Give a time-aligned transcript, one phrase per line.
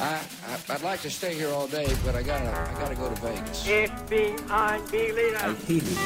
[0.00, 3.08] I, I, I'd like to stay here all day, but I gotta, I gotta go
[3.08, 3.66] to Vegas.
[3.66, 5.36] FBI leader.
[5.36, 5.98] I hate it,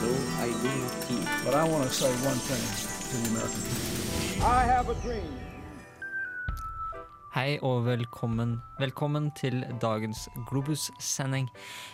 [0.00, 0.72] though I do
[1.20, 1.44] it.
[1.44, 2.64] But I want to say one thing
[3.10, 4.46] to the American people.
[4.46, 5.32] I have a dream.
[7.36, 11.50] Hei og velkommen, velkommen til dagens Globus-sending.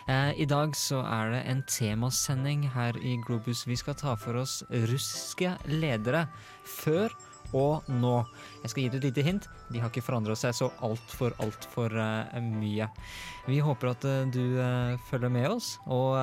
[0.09, 3.67] Eh, I dag så er det en temasending her i Globus.
[3.67, 6.29] Vi skal ta for oss russiske ledere
[6.63, 8.13] før og nå.
[8.63, 9.49] Jeg skal gi deg et lite hint.
[9.73, 12.89] De har ikke forandra seg så altfor, altfor uh, mye.
[13.49, 16.17] Vi håper at uh, du uh, følger med oss og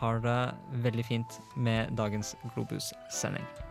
[0.00, 0.40] har det
[0.86, 3.65] veldig fint med dagens Globus-sending.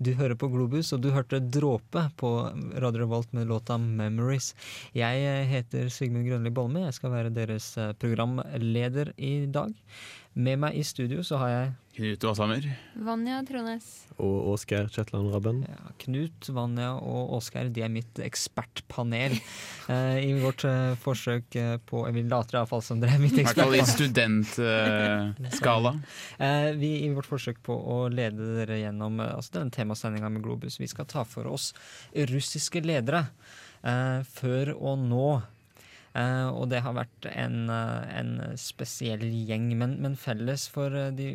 [0.00, 2.28] Du hører på Globus, og du hørte Dråpe på
[2.80, 4.54] Radio Revolt med låta 'Memories'.
[4.96, 6.86] Jeg eh, heter Sigmund Grønli Bolme.
[6.86, 9.74] Jeg skal være deres eh, programleder i dag.
[10.34, 12.64] Med meg i studio så har jeg Knut Åshammer.
[12.96, 13.86] Vanja Trones.
[14.16, 15.58] Og Åsgeir Kjetland Rabben.
[15.68, 17.68] ja, Knut, Vanja og Oskar.
[17.68, 19.34] De er mitt ekspertpanel
[19.92, 23.44] eh, i vårt eh, forsøk eh, på Vi later iallfall som dere er mitt I
[23.44, 24.48] hvert fall i ekspertpanel.
[24.48, 25.94] studentskala.
[26.40, 30.42] Eh, vi I vårt forsøk på å lede dere gjennom eh, altså denne temasendinga med
[30.44, 31.74] Globus, vi skal ta for oss
[32.16, 33.26] russiske ledere
[33.84, 35.26] eh, før og nå.
[36.18, 41.12] Eh, og det har vært en, eh, en spesiell gjeng, men, men felles for eh,
[41.14, 41.28] de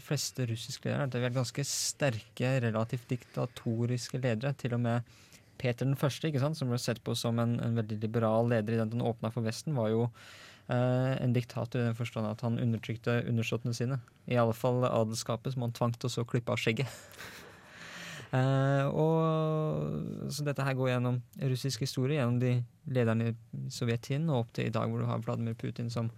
[0.00, 4.54] fleste russiske ledere er at de er ganske sterke, relativt diktatoriske ledere.
[4.56, 5.12] Til og med
[5.60, 8.96] Peter den første, som ble sett på som en, en veldig liberal leder i den
[8.96, 10.08] han åpna for Vesten, var jo
[10.70, 13.96] Uh, en diktator i den forstand at han undertrykte undersåttene sine.
[14.30, 16.86] I alle fall adelskapet, som han tvang til å klippe av skjegget.
[18.32, 21.18] Eh, og, så dette her går gjennom
[21.52, 22.54] russisk historie, gjennom de
[22.92, 23.34] lederne i
[23.72, 26.08] Sovjetin og opp til i dag, hvor du har Vladimir Putin som,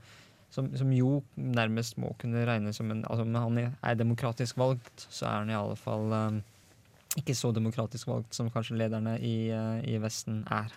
[0.54, 5.08] som, som jo nærmest må kunne regnes som en altså Om han er demokratisk valgt,
[5.10, 6.38] så er han i alle fall eh,
[7.18, 10.70] ikke så demokratisk valgt som kanskje lederne i, eh, i Vesten er.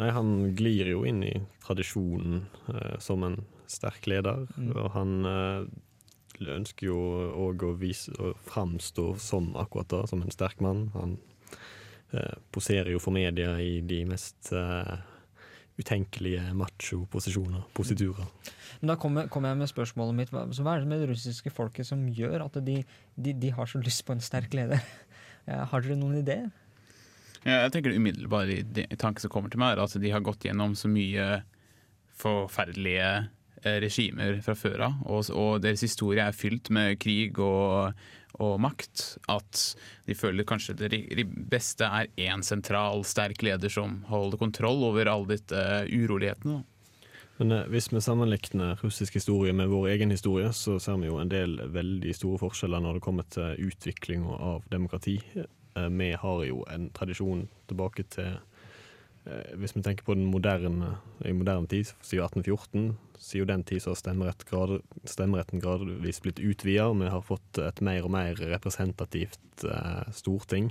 [0.00, 3.38] Nei, han glir jo inn i tradisjonen eh, som en
[3.70, 4.70] sterk leder, Mm.
[4.74, 5.66] og han eh,
[6.48, 6.98] ønsker jo
[7.48, 10.86] òg å vise og framstå som akkurat da, som en sterk mann.
[10.94, 11.18] Han
[12.14, 14.94] eh, poserer jo for media i de mest eh,
[15.80, 18.32] utenkelige macho-posisjoner, positurer.
[18.80, 20.32] Men da kommer, kom jeg med spørsmålet mitt.
[20.32, 22.80] Hva, så hva er det med det russiske folket som gjør at de,
[23.16, 24.80] de, de har så lyst på en sterk leder?
[25.70, 26.50] Har dere noen ideer?
[27.40, 30.20] Ja, jeg tenker det umiddelbare i tanken som kommer til meg, er at de har
[30.22, 31.40] gått gjennom så mye
[32.20, 33.30] forferdelige
[33.64, 37.92] regimer fra før av, og, og deres historie er fylt med krig og,
[38.40, 39.62] og makt, at
[40.06, 45.36] de føler kanskje det beste er én sentral, sterk leder som holder kontroll over alle
[45.36, 46.62] disse eh, urolighetene.
[47.40, 51.20] Men eh, hvis vi sammenlikner russisk historie med vår egen historie, så ser vi jo
[51.20, 55.18] en del veldig store forskjeller når det kommer til utvikling av demokrati.
[55.36, 58.49] Eh, Vi har jo en tradisjon tilbake til eh,
[59.60, 60.94] Hvis vi tenker på den moderne,
[61.28, 62.86] i moderne tid, siden 1814,
[63.20, 66.88] siden den tid så har stemmerett grad, stemmeretten gradvis blitt utvida.
[66.96, 70.70] Vi har fått et mer og mer representativt eh, storting,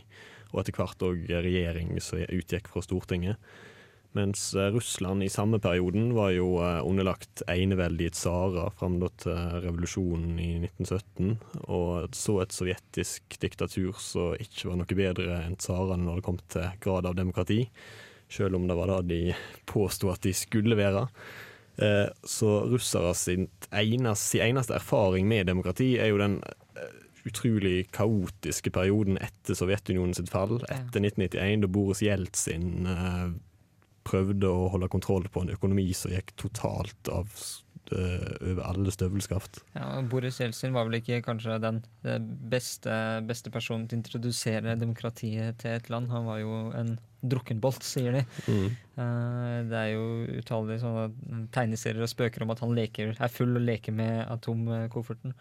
[0.49, 3.37] og etter hvert òg regjering som utgikk fra Stortinget.
[4.17, 9.37] Mens eh, Russland i samme perioden var jo eh, underlagt eneveldige tsarer fram til
[9.67, 11.37] revolusjonen i 1917,
[11.69, 16.41] og så et sovjetisk diktatur som ikke var noe bedre enn tsarene når det kom
[16.49, 17.67] til grad av demokrati,
[18.29, 19.35] selv om det var det de
[19.69, 21.07] påsto at de skulle være.
[21.78, 26.41] Eh, Så russere sin eneste, sin eneste erfaring med demokrati er jo den
[26.75, 26.95] eh,
[27.25, 33.29] utrolig kaotiske perioden etter Sovjetunionen sitt fall, etter 1991, da Boris Jeltsin eh,
[34.09, 37.29] prøvde å holde kontroll på en økonomi som gikk totalt av
[37.95, 39.61] over alle støvelskaft.
[39.75, 42.19] Ja, Boris Jeltsin var vel ikke kanskje den eh,
[42.51, 42.94] beste,
[43.27, 46.11] beste personen til å introdusere demokratiet til et land.
[46.13, 48.25] Han var jo en drukkenbolt, sier de.
[48.47, 48.67] Mm.
[49.03, 53.58] Eh, det er jo utallige sånne tegneserier og spøker om at han leker, er full
[53.58, 55.35] og leker med atomkofferten.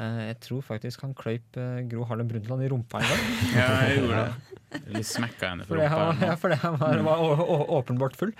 [0.00, 3.24] Eh, jeg tror faktisk han kløyp eh, Gro Harlem Brundtland i rumpa en gang.
[3.58, 4.58] Ja, jeg gjorde det.
[4.86, 5.98] Eller smekka henne for rumpa.
[5.98, 8.32] han, ja, fordi han var, var åpenbart full.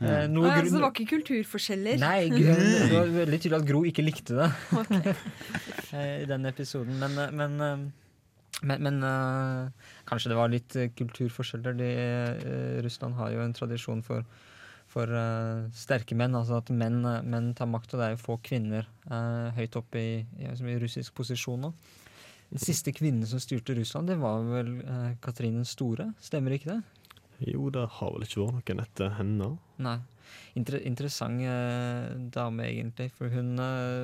[0.00, 1.98] Eh, noe ah, ja, Gro- så det var ikke kulturforskjeller?
[2.00, 4.48] Nei, Gro- det var veldig tydelig at Gro ikke likte det
[4.78, 5.12] okay.
[6.22, 6.96] i den episoden.
[7.02, 7.60] Men, men,
[8.62, 9.04] men, men
[10.08, 11.76] kanskje det var litt kulturforskjeller.
[11.76, 11.90] De,
[12.86, 14.24] Russland har jo en tradisjon for,
[14.92, 16.36] for uh, sterke menn.
[16.36, 19.78] Altså at menn, eh, menn tar makt, og det er jo få kvinner uh, høyt
[19.80, 21.72] oppe i, i, i russisk posisjon nå.
[22.52, 26.74] Den siste kvinnen som styrte Russland, det var vel uh, Katrine den store, stemmer ikke
[26.74, 26.80] det?
[27.48, 29.54] Jo, det har vel ikke vært noen etter henne.
[29.82, 29.98] Nei.
[30.56, 31.40] Inter interessant
[32.32, 33.08] dame, egentlig.
[33.16, 33.56] For hun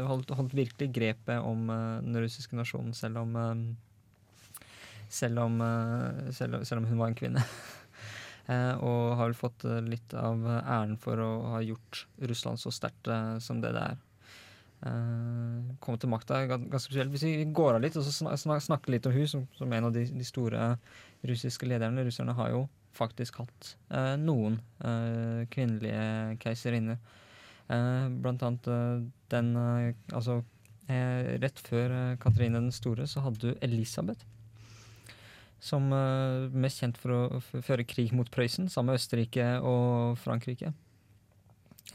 [0.09, 3.37] holdt, holdt virkelig grepet om den russiske nasjonen, selv om
[5.09, 5.63] selv, om,
[6.35, 7.45] selv, selv om hun var en kvinne.
[8.49, 12.73] Eh, og har vel fått eh, litt av æren for å ha gjort Russland så
[12.73, 14.05] sterkt eh, som det det er.
[14.79, 17.11] Uh, komme til makta ganske spesielt.
[17.11, 19.73] Hvis vi går av litt og så snak, snak, snakker litt om hun som, som
[19.75, 20.69] en av de, de store
[21.27, 22.05] russiske lederne.
[22.07, 22.61] Russerne har jo
[22.95, 27.01] faktisk hatt eh, noen eh, kvinnelige keiserinner.
[27.69, 29.03] Eh, blant annet eh,
[29.35, 30.41] den eh, Altså,
[30.87, 34.27] eh, rett før eh, Katarina den store så hadde du Elisabeth.
[35.61, 40.71] Som eh, mest kjent for å føre krig mot Prøysen, sammen med Østerrike og Frankrike.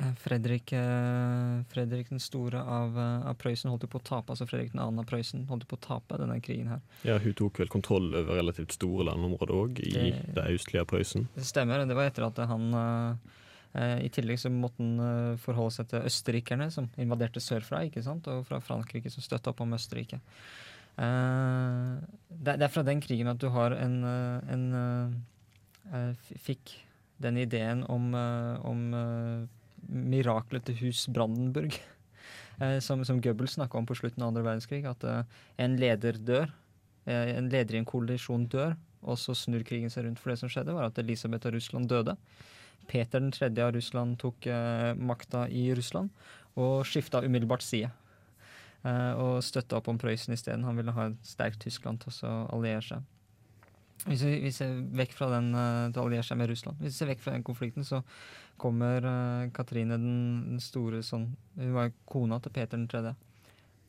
[0.02, 4.74] Eh, Fredrik, eh, Fredrik den store av, av Prøysen holdt på å tape, altså Fredrik
[4.74, 6.82] den annen av Prøysen holdt på å tape denne krigen her.
[7.08, 11.28] Ja, Hun tok vel kontroll over relativt store landområder òg, i Det- det østlige Prøysen.
[11.36, 11.86] Det stemmer.
[11.88, 16.68] Det var etter at han eh, I tillegg så måtte han forholde seg til østerrikerne,
[16.72, 18.28] som invaderte sørfra, ikke sant?
[18.28, 20.20] og fra Frankrike, som støtta opp om Østerrike.
[20.94, 21.94] Eh,
[22.30, 26.76] det, er fra den krigen at du har en, eh, en eh, Fikk
[27.24, 28.14] den ideen om,
[28.66, 28.80] om
[29.84, 31.76] miraklet til hus Brandenburg.
[32.86, 34.82] som, som Goebbels snakka om på slutten av andre verdenskrig.
[34.90, 35.06] At
[35.62, 36.52] en leder dør.
[37.06, 40.20] en leder i en koalisjon dør, og så snur krigen seg rundt.
[40.20, 42.18] For det som skjedde, var at Elisabeth av Russland døde.
[42.88, 44.48] Peter den tredje av Russland tok
[44.98, 46.10] makta i Russland,
[46.56, 47.92] og skifta umiddelbart side.
[48.84, 50.66] Eh, og støtta opp om Prøysen isteden.
[50.68, 53.10] Han ville ha et sterkt Tyskland til å alliere seg.
[54.04, 56.92] Hvis vi, vi ser vekk fra den eh, til å alliere seg med Russland, hvis
[56.92, 58.02] vi ser vekk fra den konflikten, så
[58.60, 61.24] kommer uh, Katrine den, store sånn
[61.58, 63.16] Hun var kona til Peter den tredje,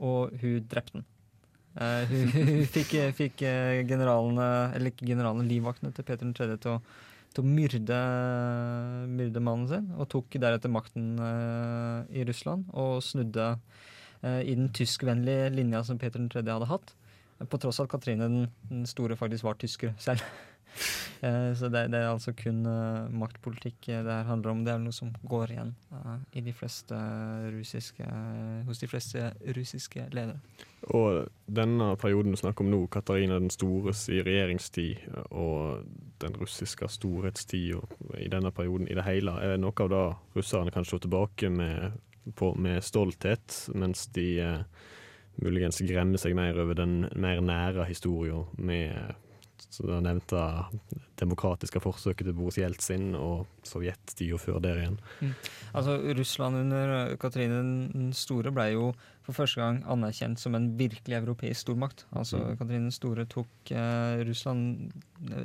[0.00, 1.04] og hun drepte den.
[1.74, 3.44] Uh, hun, hun fikk, fikk
[3.90, 4.46] generalene,
[4.76, 6.78] eller ikke generalene, livvaktene til Peter den tredje til å,
[7.34, 7.98] til å myrde,
[9.10, 13.50] myrde mannen sin, og tok deretter makten uh, i Russland, og snudde
[14.24, 16.44] i den tyskvennlige linja som Peter 3.
[16.48, 16.94] hadde hatt.
[17.50, 20.24] På tross av at Katrine den, store faktisk var tysker selv.
[21.22, 24.64] Eh, Så det, det er altså kun eh, maktpolitikk eh, det her handler om.
[24.66, 26.98] Det er noe som går igjen eh, de fleste
[27.54, 28.08] russiske,
[28.66, 30.40] hos de fleste russiske ledere.
[30.92, 35.86] Og denne perioden du snakker om nå, Katarina den stores i regjeringstid, og
[36.20, 37.78] den russiske storhetstid
[38.18, 40.04] i denne perioden i det hele, er noe av det
[40.36, 41.96] russerne kan se tilbake med,
[42.38, 44.86] på, med stolthet, mens de eh,
[45.42, 49.14] muligens gremmer seg mer over den mer nære historien med
[49.74, 50.40] så det nevnte
[51.18, 54.98] demokratiske forsøket til Boris Jeltsin og sovjettida før der igjen.
[55.74, 58.88] Altså, Russland under eh, Katrine den store ble jo
[59.26, 62.06] for første gang anerkjent som en virkelig europeisk stormakt.
[62.12, 62.56] Altså, Mm.
[62.58, 64.92] Katrine den store tok eh, Russland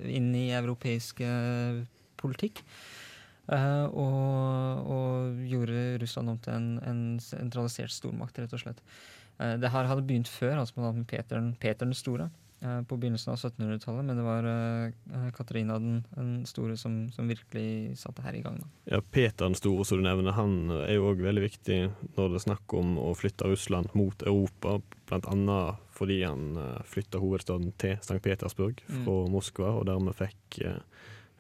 [0.04, 1.86] inn i europeisk eh,
[2.20, 2.64] politikk.
[3.52, 8.84] Eh, og, og gjorde Russland om til en, en sentralisert stormakt, rett og slett.
[9.40, 12.30] Eh, det her hadde begynt før, altså med Peter, den- Peter den store.
[12.62, 17.98] eh, På begynnelsen av 1700-tallet, men det var Katarina den, den store som, som virkelig
[18.02, 18.58] satte her i gang.
[18.60, 18.68] Da.
[18.92, 21.78] Ja, Peter den store, som du nevner, han er jo òg veldig viktig
[22.18, 26.52] når det er snakk om å flytte Russland mot Europa, blant annet fordi han
[26.88, 28.20] flytta hovedstaden til St.
[28.24, 29.04] Petersburg Mm.
[29.06, 30.78] fra Moskva, og dermed fikk eh,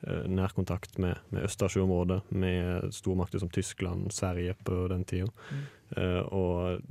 [0.07, 5.29] eh, nærkontakt med, med Østersjøområdet, med stormakter som Tyskland, Sverige på den tida.
[5.51, 5.67] Mm.
[5.97, 6.81] Uh, og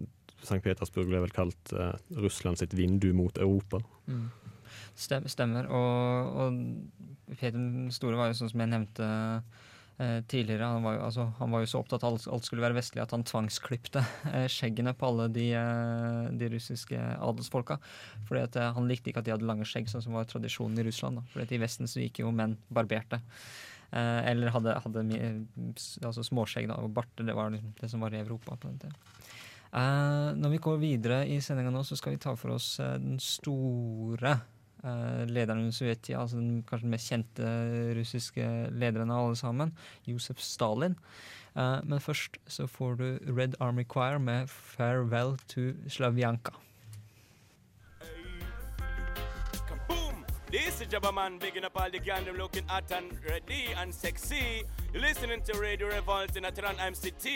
[0.42, 0.58] St.
[0.64, 3.80] Petersburg ble vel kalt uh, Russland sitt vindu mot Europa.
[4.06, 4.28] Mm.
[4.98, 5.68] Stemmer.
[5.70, 9.08] Og, og Peter den store var jo sånn som jeg nevnte
[9.98, 10.62] tidligere.
[10.62, 13.02] Han var, jo, altså, han var jo så opptatt av at alt, skulle være vestlig
[13.02, 17.80] at han tvangsklipte eh, skjeggene på alle de, eh, de russiske adelsfolka.
[18.28, 20.78] Fordi at eh, Han likte ikke at de hadde lange skjegg, sånn som var tradisjonen
[20.78, 21.18] i Russland.
[21.18, 21.26] Da.
[21.32, 23.20] Fordi at I Vesten så gikk jo menn barberte.
[23.90, 25.20] Eh, eller hadde, hadde
[26.04, 27.26] altså småskjegg da, og barter.
[27.26, 28.94] Det var liksom det som var i Europa på den tida.
[29.68, 32.94] Eh, når vi går videre i sendinga nå, så skal vi ta for oss eh,
[33.02, 34.46] den store eh,
[35.28, 37.48] lederen under Sovjetia, altså den kanskje den mest kjente
[37.98, 39.74] russiske lederen av alle sammen,
[40.06, 40.94] Josef Stalin.
[41.58, 46.54] Eh, men først så får du Red Army Choir med 'Farewell to Slavjanka'.
[50.50, 53.94] This is Jabba Man bigging up all the gang them looking hot and ready and
[53.94, 54.64] sexy.
[54.94, 57.26] You're listening to Radio Revolt in Atlanta MCT.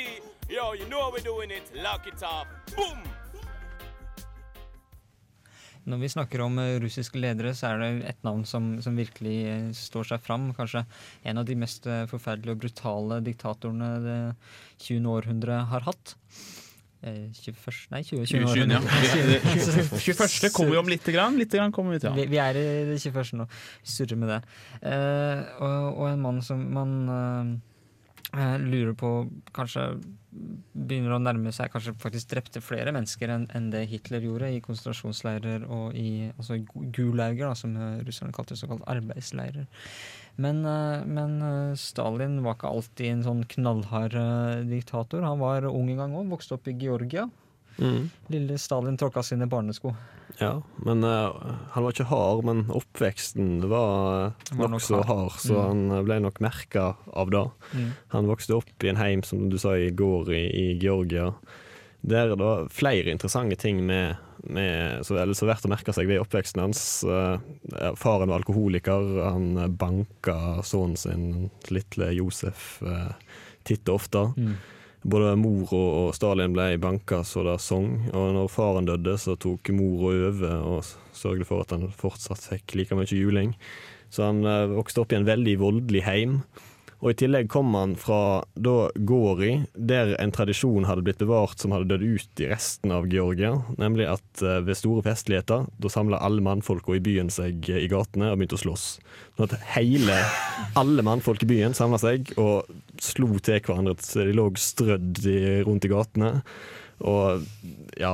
[0.48, 1.70] Yo, you know how we're doing it.
[1.74, 2.46] Lock it up.
[2.74, 3.11] Boom!
[5.88, 9.36] Når vi snakker om eh, russiske ledere, så er det et navn som, som virkelig
[9.50, 10.50] eh, står seg fram.
[10.56, 10.84] Kanskje
[11.28, 14.18] en av de mest eh, forferdelige og brutale diktatorene det
[14.86, 15.08] 20.
[15.10, 16.14] århundre har hatt.
[17.02, 17.80] Eh, 21.
[17.90, 18.26] Nei, 20.
[18.30, 18.30] 20.
[18.30, 18.78] 20, ja.
[18.78, 19.98] århundre.
[19.98, 20.52] 21.
[20.56, 21.38] kommer vi om lite grann.
[21.40, 22.14] Litt grann kommer vi til.
[22.14, 23.34] Vi, vi er i det 21.
[23.42, 23.48] nå.
[23.82, 24.40] Surrer med det.
[24.86, 26.94] Eh, og, og en mann som man
[28.30, 29.16] eh, lurer på
[29.56, 29.88] Kanskje
[30.32, 34.62] begynner å nærme seg Kanskje faktisk drepte flere mennesker enn en det Hitler gjorde i
[34.64, 39.68] konsentrasjonsleirer og i altså gulauger, da, som russerne kalte såkalt arbeidsleirer.
[40.40, 45.24] Men, eh, men eh, Stalin var ikke alltid en sånn knallhard eh, diktator.
[45.26, 47.28] Han var ung en gang òg, vokste opp i Georgia.
[47.78, 48.10] Mm.
[48.28, 49.94] Lille Stalin tråkka sine barnesko.
[50.40, 51.32] Ja, men uh,
[51.74, 55.06] han var ikke hard, men oppveksten var Var nok nokså hard.
[55.10, 55.66] hard, så Mm.
[55.66, 57.42] han eh, ble nok merka av det.
[57.74, 57.90] Mm.
[58.16, 61.32] Han vokste opp i en heim, som du sa, i går i, i Georgia.
[62.02, 66.18] Der er det flere interessante ting med, med så, er verdt å merke seg ved
[66.24, 67.04] oppveksten hans.
[67.04, 67.38] Uh,
[67.94, 73.12] faren var alkoholiker, han banka sønnen sin, lille Josef, uh,
[73.68, 74.24] titt og ofte.
[74.36, 74.56] Mm.
[75.02, 79.72] Både mor og, Stalin ble banka så det sang, og når faren døde, så tok
[79.74, 80.84] mor over og
[81.16, 83.56] sørget for at han fortsatt fikk like mye juling.
[84.12, 86.38] Så han eh, vokste opp i en veldig voldelig heim.
[87.02, 91.74] Og i tillegg kom han fra da Gori, der en tradisjon hadde blitt bevart som
[91.74, 93.56] hadde dødd ut i resten av Georgia.
[93.82, 97.90] Nemlig at eh, ved store festligheter, da samla alle mannfolka i byen seg eh, i
[97.90, 98.86] gatene og begynte å slåss.
[99.34, 100.20] Sånn at hele,
[100.78, 102.70] alle mannfolk i byen samla seg og
[103.02, 105.24] slo til hverandre de lå strødd
[105.66, 106.36] rundt i gatene.
[107.02, 107.42] Og
[107.98, 108.12] ja,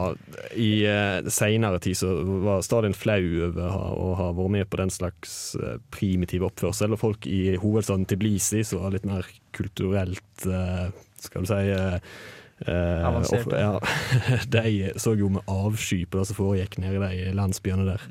[0.57, 2.11] i eh, seinere tid så
[2.45, 6.97] var Stalin flau over å ha, vært med på den slags eh, primitiv oppførsel.
[6.97, 11.99] Og folk i hovedstaden Tiblisi, som var litt mer kulturelt eh, Skal du si eh,
[12.64, 13.75] eh, Avansert, ja,
[14.54, 18.09] De så jo med avsky på det som foregikk nede i de landsbyene der.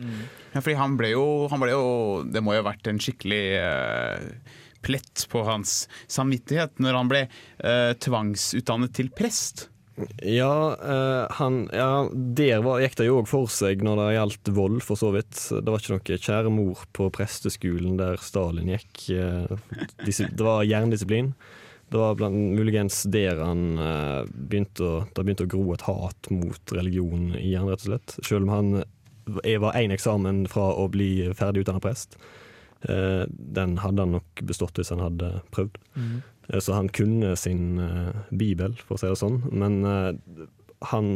[0.54, 1.88] Ja, fordi han ble, jo, han ble jo
[2.30, 4.30] Det må jo ha vært en skikkelig eh,
[4.86, 9.68] plett på hans samvittighet når han ble eh, tvangsutdannet til prest.
[10.22, 14.52] Ja, uh, han, ja der var, gikk det jo òg for seg når det gjaldt
[14.54, 15.40] vold, for så vidt.
[15.50, 19.08] Det var ikke noe kjære mor på presteskolen der Stalin gikk.
[19.10, 19.56] Eh,
[20.06, 21.34] det var jerndisiplin.
[21.90, 26.30] Det var blant, muligens der han uh, begynte å, det begynte å gro et hat
[26.30, 28.18] mot religion i han, rett og slett.
[28.22, 28.74] Selv om han
[29.28, 32.20] var én eksamen fra å bli ferdig utdannet prest.
[32.86, 35.80] Uh, den hadde han nok bestått hvis han hadde prøvd.
[35.98, 36.18] Mm.
[36.48, 39.42] Så han kunne sin eh, bibel, for å si det sånn.
[39.52, 40.46] Men eh,
[40.92, 41.10] han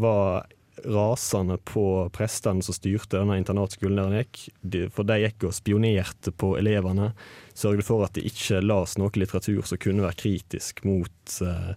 [0.00, 0.46] var
[0.84, 4.40] rasende på prestene som styrte denne internatskolen der han gikk.
[4.60, 7.12] De, for de gikk og spionerte på elevene.
[7.58, 11.74] Sørget for at de ikke las noe litteratur som kunne være kritisk mot, eh,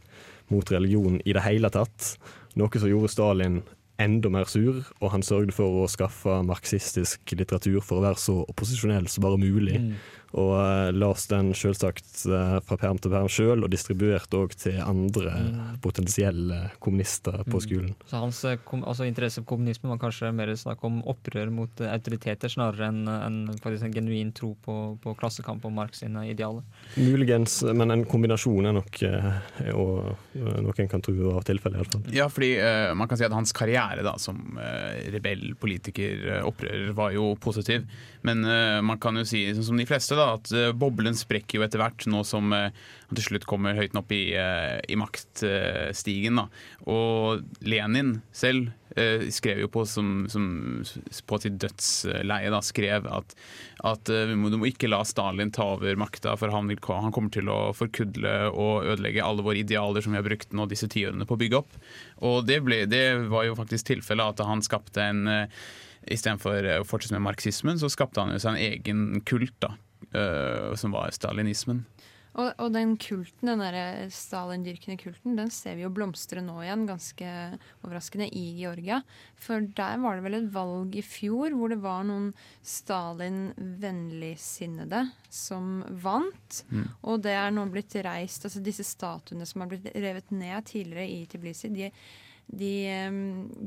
[0.54, 2.16] mot religion i det hele tatt.
[2.60, 3.62] Noe som gjorde Stalin
[4.02, 8.40] enda mer sur, og han sørget for å skaffe marxistisk litteratur for å være så
[8.50, 9.78] opposisjonell som bare mulig.
[9.78, 9.94] Mm.
[10.34, 14.78] Og uh, las den selvsagt eh, fra perm til perm sjøl, og distribuerte òg til
[14.80, 15.78] andre Mm.
[15.84, 17.64] potensielle kommunister på Mm.
[17.66, 17.96] skolen.
[18.08, 21.82] Så hans eh, kom, altså interesse for kommunisme var kanskje mer snakk om opprør mot
[21.82, 26.24] eh, autoriteter, snarere enn en, faktisk en genuin tro på, på klassekamp og Marx sine
[26.30, 26.64] idealer.
[26.98, 31.82] Muligens, men en kombinasjon er nok eh, og, eh, noe en kan tro var tilfellet,
[31.82, 32.04] iallfall.
[32.16, 36.48] Ja, fordi eh, man kan si at hans karriere da, som eh, rebell, politiker, eh,
[36.48, 37.84] opprører var jo positiv.
[38.28, 41.66] Men eh, man kan jo si, som de fleste, da, at eh, boblen sprekker jo
[41.66, 46.40] etter hvert, nå som eh, han til slutt kommer høyt opp i, eh, i maktstigen.
[46.40, 46.48] da.
[46.92, 48.72] Og Lenin selv
[49.32, 50.82] skrev jo på, som, som,
[51.24, 53.36] på sitt dødsleie da, skrev at,
[53.88, 57.32] at må, du må ikke la Stalin ta over makta, for han, vil, han kommer
[57.32, 61.24] til å forkudle og ødelegge alle våre idealer som vi har brukt nå disse tiårene
[61.24, 61.80] på å bygge opp.
[62.28, 65.24] Og det, ble, det var jo faktisk tilfellet at han skapte en
[66.10, 69.76] Istedenfor å fortsette med marxismen, så skapte han jo seg en egen kult, da,
[70.14, 71.86] eh, som var stalinismen.
[72.32, 76.88] Og, og den kulten, den der Stalin-dyrkende kulten, den ser vi jo blomstre nå igjen,
[76.88, 79.02] ganske overraskende, i Georgia.
[79.36, 85.84] For der var det vel et valg i fjor hvor det var noen Stalin-vennligsinnede som
[86.04, 86.64] vant.
[86.72, 86.88] Mm.
[87.04, 91.08] Og det er nå blitt reist Altså disse statuene som har blitt revet ned tidligere
[91.12, 91.92] i Tbilisi, de
[92.48, 93.12] de, eh,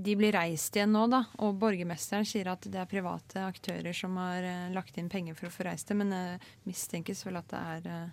[0.04, 1.22] de blir reist igjen nå, da.
[1.38, 5.48] Og borgermesteren sier at det er private aktører som har eh, lagt inn penger for
[5.48, 6.24] å få reist det, men det
[6.68, 8.10] mistenkes vel at det er eh,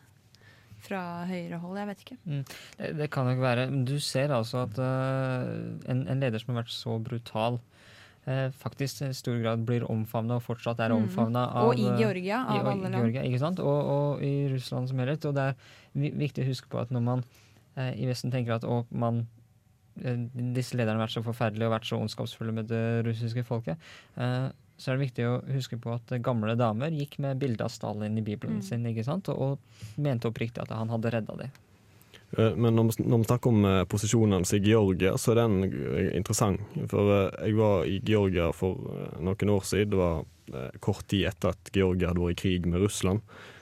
[0.82, 1.77] fra høyere hold.
[1.77, 2.15] Jeg vet ikke.
[2.25, 2.44] Mm.
[2.77, 3.65] Det, det kan ikke være.
[3.86, 5.51] Du ser altså at eh,
[5.91, 7.60] en, en leder som har vært så brutal,
[8.25, 11.03] eh, faktisk i stor grad blir omfavna og fortsatt er Mhm.
[11.03, 12.96] omfavna av Og i Georgia, Georgia, i, og, alle land.
[13.03, 13.60] Georgia, ikke sant?
[13.60, 15.25] Og, og i Russland som helhet.
[15.30, 17.24] Og det er viktig å huske på at når man
[17.77, 19.40] eh, i Vesten tenker at man, eh,
[19.95, 23.77] disse lederne har vært så forferdelige og vært så ondskapsfulle med det russiske folket,
[24.17, 24.50] eh,
[24.81, 28.17] så er det viktig å huske på at gamle damer gikk med bilde av Stalin
[28.17, 28.62] i bibelen Mm.
[28.65, 29.29] sin ikke sant?
[29.29, 29.60] Og, og
[30.01, 31.51] mente oppriktig at han hadde redda dem.
[32.38, 36.15] Eh, Men når vi, snakker om eh, posisjonen hans i Georgia, så er den eh,
[36.17, 36.62] interessant.
[36.89, 39.91] For eh, jeg var i Georgia for eh, noen år siden.
[39.91, 43.21] Det var eh, kort tid etter at Georgia hadde vært i krig med Russland.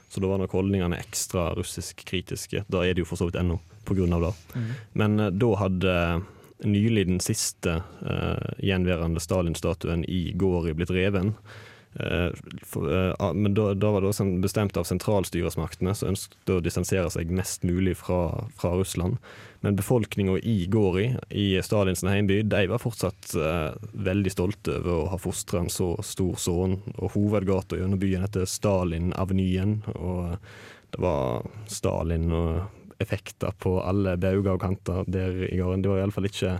[0.09, 2.63] Så da var nok holdningene ekstra russisk-kritiske.
[2.69, 4.33] Da er det jo for så vidt ennå, av det.
[4.55, 4.67] Mm.
[4.93, 5.95] Men eh, da hadde
[6.59, 11.35] nylig den siste eh, gjenværende Stalin-statuen i Gori blitt reven.
[11.93, 17.09] Eh, eh, men da, da var det også bestemt av sentralstyresmaktene, som ønsket å distansere
[17.13, 19.17] seg mest mulig fra, fra Russland.
[19.65, 25.11] Men befolkninga i Gori, i Stalins heimby, de var fortsatt eh, veldig stolte over å
[25.13, 26.79] ha fostra en så stor sønn.
[26.97, 30.37] Og hovedgata gjennom byen heter Stalin-avenyen, og
[30.89, 35.83] det var Stalin og effekter på alle bauger og kanter der i gården.
[35.83, 36.59] Det var iallfall ikke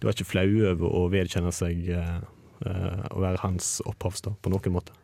[0.00, 2.20] de ikke flaue over å vedkjenne seg eh,
[2.64, 4.96] eh, å være hans opphavsstad på noen måte.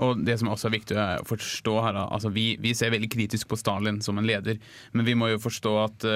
[0.00, 3.48] Og det som også er viktig å forstå her, altså vi, vi ser veldig kritisk
[3.50, 4.60] på Stalin som en leder,
[4.92, 6.06] men vi må jo forstå at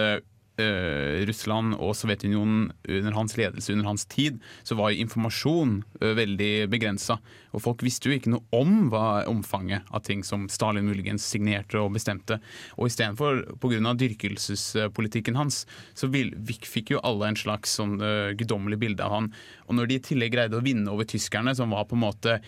[0.60, 5.80] eh, eh, Russland og Sovjetunionen under hans ledelse, under hans tid, så var jo informasjon
[6.00, 7.18] eh, veldig begrensa.
[7.50, 11.80] Og folk visste jo ikke noe om hva omfanget av ting som Stalin muligens signerte
[11.80, 12.38] og bestemte.
[12.78, 13.94] Og istedenfor, pga.
[13.98, 15.64] dyrkelsespolitikken hans,
[15.94, 19.30] så vil, fikk jo alle en slags sånn uh, guddommelig bilde av han.
[19.66, 22.38] Og når de i tillegg greide å vinne over tyskerne, som var på en måte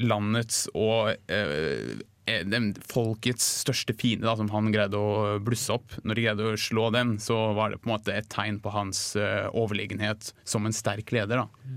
[0.00, 2.02] landets og eh, eh,
[2.88, 5.96] folkets største fiende, da, som han greide å blusse opp.
[6.06, 8.72] Når de greide å slå den, så var det på en måte et tegn på
[8.74, 11.42] hans uh, overlegenhet som en sterk leder.
[11.42, 11.72] Da.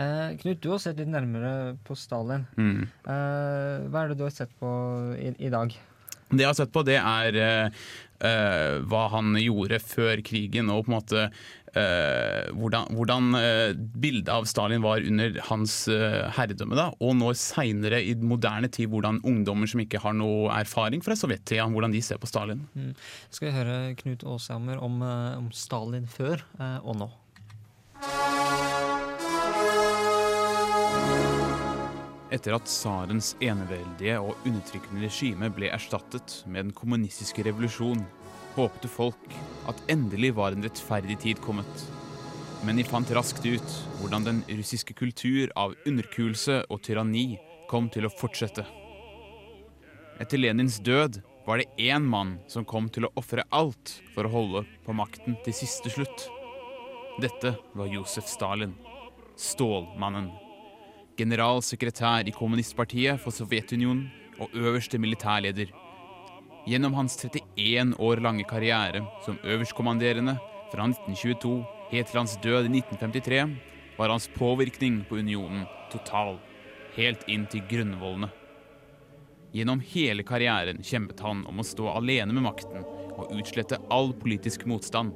[0.00, 2.46] Eh, Knut, du har sett litt nærmere på Stalin.
[2.56, 2.86] Mm.
[2.86, 4.70] Eh, hva er det du har sett på
[5.18, 5.74] i, i dag?
[6.30, 10.92] Det jeg har sett på, det er eh, hva han gjorde før krigen, og på
[10.92, 15.76] en måte uh, hvordan, hvordan uh, bildet av Stalin var under hans
[16.36, 16.76] herredømme.
[16.78, 21.16] Da, og nå seinere i moderne tid, hvordan ungdommer som ikke har noe erfaring fra
[21.18, 22.66] sovjettida, hvordan de ser på Stalin.
[22.74, 22.92] Mm.
[23.32, 25.00] Skal vi høre Knut Aashammer om,
[25.40, 26.44] om Stalin før
[26.84, 27.10] og nå.
[32.30, 38.04] Etter at tsarens eneveldige og undertrykkende regime ble erstattet med den kommunistiske revolusjon,
[38.54, 39.32] håpte folk
[39.70, 41.86] at endelig var en rettferdig tid kommet.
[42.62, 47.40] Men de fant raskt ut hvordan den russiske kultur av underkuelse og tyranni
[47.70, 48.62] kom til å fortsette.
[50.22, 54.34] Etter Lenins død var det én mann som kom til å ofre alt for å
[54.36, 56.28] holde på makten til siste slutt.
[57.18, 58.76] Dette var Josef Stalin,
[59.40, 60.30] Stålmannen
[61.20, 64.08] generalsekretær i kommunistpartiet for Sovjetunionen
[64.40, 65.68] og øverste militærleder.
[66.68, 70.36] Gjennom hans 31 år lange karriere som øverstkommanderende
[70.72, 71.54] fra 1922
[71.90, 73.40] helt til hans død i 1953
[73.98, 76.38] var hans påvirkning på unionen total,
[76.96, 78.30] helt inn til grunnvollene.
[79.52, 82.84] Gjennom hele karrieren kjempet han om å stå alene med makten
[83.16, 85.12] og utslette all politisk motstand.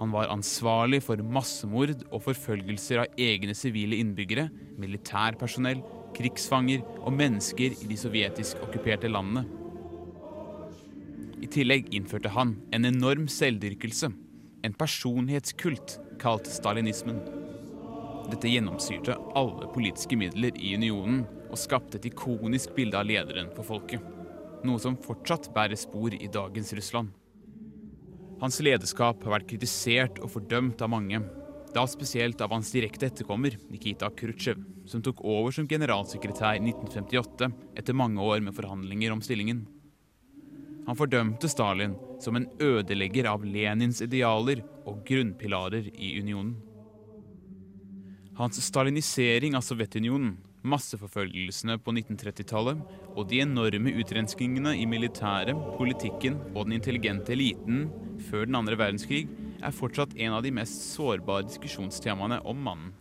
[0.00, 4.48] Han var ansvarlig for massemord og forfølgelser av egne sivile innbyggere,
[4.80, 5.82] militærpersonell,
[6.14, 9.44] krigsfanger og mennesker i de sovjetisk okkuperte landene.
[11.44, 14.10] I tillegg innførte han en enorm selvdyrkelse,
[14.64, 17.18] en personlighetskult kalt stalinismen.
[18.30, 23.68] Dette gjennomsyrte alle politiske midler i unionen og skapte et ikonisk bilde av lederen for
[23.74, 24.00] folket.
[24.64, 27.12] Noe som fortsatt bærer spor i dagens Russland.
[28.44, 31.16] Hans lederskap har vært kritisert og fordømt av mange,
[31.72, 37.48] da spesielt av hans direkte etterkommer, Nikita Khrusjtsjov, som tok over som generalsekretær i 1958
[37.80, 39.62] etter mange år med forhandlinger om stillingen.
[40.84, 46.58] Han fordømte Stalin som en ødelegger av Lenins idealer og grunnpilarer i unionen.
[48.36, 52.80] Hans stalinisering av Sovjetunionen, masseforfølgelsene på 1930-tallet
[53.14, 57.88] og de enorme utrenskningene i militæret, politikken og den intelligente eliten
[58.30, 59.26] før den andre verdenskrig
[59.64, 62.94] er fortsatt en av de mest sårbare diskusjonstemaene om mannen.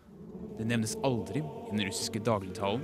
[0.58, 2.84] Det nevnes aldri i den russiske dagligtalen,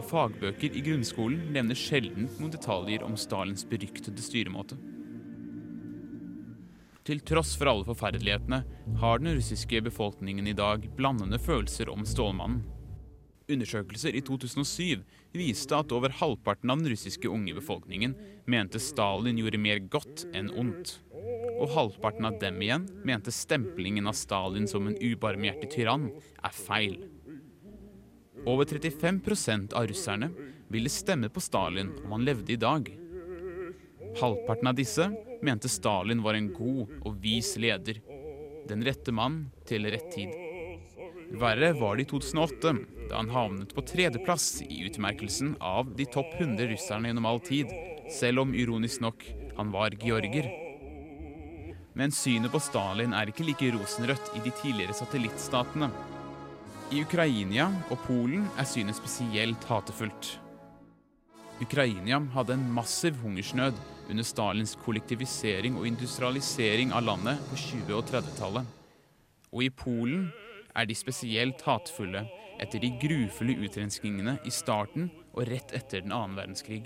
[0.00, 4.78] og fagbøker i grunnskolen nevner sjelden noen detaljer om Stalins beryktede styremåte.
[7.04, 8.60] Til tross for alle forferdelighetene
[9.00, 12.62] har den russiske befolkningen i dag blandende følelser om Stålmannen.
[13.50, 15.02] Undersøkelser i 2007
[15.34, 18.14] viste at over halvparten av den russiske unge befolkningen
[18.50, 20.98] mente Stalin gjorde mer godt enn ondt.
[21.60, 27.00] Og halvparten av dem igjen mente stemplingen av Stalin som en ubarmhjertig tyrann er feil.
[28.48, 30.30] Over 35% av russerne
[30.72, 32.86] ville stemme på Stalin om han levde i dag.
[34.20, 35.10] Halvparten av disse
[35.42, 38.00] mente Stalin var en god og vis leder.
[38.70, 40.32] Den rette mann til rett tid.
[41.40, 42.74] Verre var det i 2008,
[43.10, 47.72] da han havnet på tredjeplass i utmerkelsen av de topp 100 russerne gjennom all tid,
[48.14, 49.24] selv om ironisk nok
[49.56, 50.46] han var georger.
[51.98, 55.90] Men synet på Stalin er ikke like rosenrødt i de tidligere satellittstatene.
[56.94, 60.36] I Ukraina og Polen er synet spesielt hatefullt.
[61.60, 63.76] Ukraina hadde en massiv hungersnød
[64.10, 68.76] under Stalins kollektivisering og industrialisering av landet på 20- og 30-tallet.
[69.50, 70.30] Og i Polen
[70.78, 72.24] er de spesielt hatefulle
[72.60, 76.82] etter de grufulle utrenskningene i starten og rett etter den annen verdenskrig.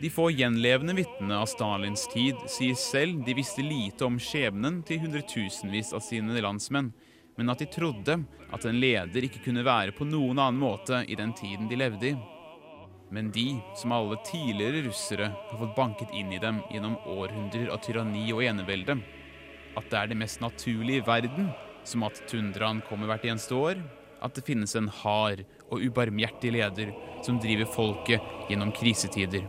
[0.00, 5.00] De få gjenlevende vitnene av Stalins tid sier selv de visste lite om skjebnen til
[5.06, 6.90] hundretusenvis av sine landsmenn,
[7.36, 8.18] men at de trodde
[8.52, 12.10] at en leder ikke kunne være på noen annen måte i den tiden de levde
[12.12, 12.16] i.
[13.08, 13.46] Men de,
[13.78, 18.42] som alle tidligere russere, har fått banket inn i dem gjennom århundrer av tyranni og
[18.44, 18.98] enevelde.
[19.78, 21.52] At det er det mest naturlige i verden,
[21.86, 23.80] som at tundraen kommer hvert eneste år.
[24.24, 26.92] At det finnes en hard og ubarmhjertig leder
[27.24, 29.44] som driver folket gjennom krisetider.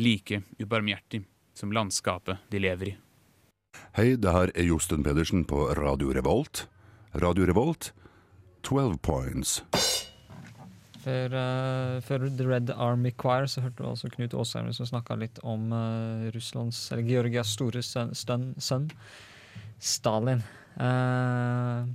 [0.00, 1.22] Like ubarmhjertig
[1.54, 2.96] som landskapet de lever i.
[3.94, 6.66] Hei, det her er Josten Pedersen på Radio Revolt.
[7.14, 7.92] Radio Revolt,
[8.66, 9.60] 12 points.
[11.00, 15.16] Før, uh, før The Red Army Choir så hørte du altså Knut Aasheim som snakka
[15.16, 18.12] litt om uh, Russlands, eller Georgias store sønn,
[19.80, 20.42] Stalin.
[20.80, 21.88] Eh,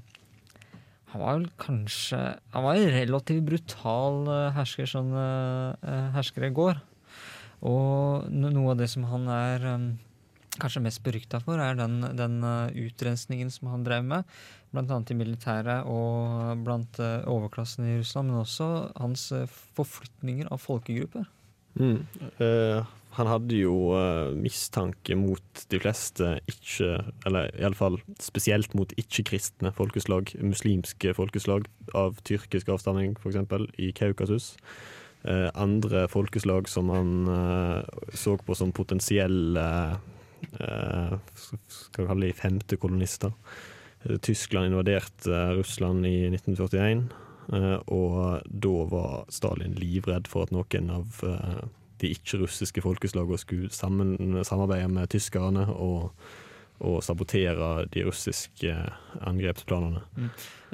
[1.16, 2.18] han var vel kanskje
[2.54, 6.82] Han var en relativt brutal eh, hersker, sånn uh, hersker i går.
[7.66, 9.86] Og noe av det som han er eh,
[10.60, 14.28] kanskje mest berykta for, er den, den eh, utrensningen som han drev med.
[14.76, 18.70] Blant annet i militæret og blant eh, overklassen i Russland, men også
[19.00, 21.26] hans eh, forflytninger av folkegrupper.
[21.80, 22.06] Mm.
[22.44, 26.98] Eh, han hadde jo uh, mistanke mot de fleste ikke
[27.28, 33.40] Eller iallfall spesielt mot ikke-kristne folkeslag, muslimske folkeslag av tyrkisk avstamning, f.eks.,
[33.80, 34.56] i Kaukasus.
[35.24, 37.82] Uh, andre folkeslag som han uh,
[38.14, 39.70] så på som potensielle
[40.46, 43.32] Skal vi kalle de femte kolonister.
[44.22, 47.08] Tyskland invaderte Russland i 1941,
[47.50, 51.24] eh, og da var Stalin livredd for at noen av
[52.02, 54.16] de ikke-russiske folkeslagene skulle sammen,
[54.48, 56.12] samarbeide med tyskerne og,
[56.84, 58.74] og sabotere de russiske
[59.26, 60.04] angrepsplanene.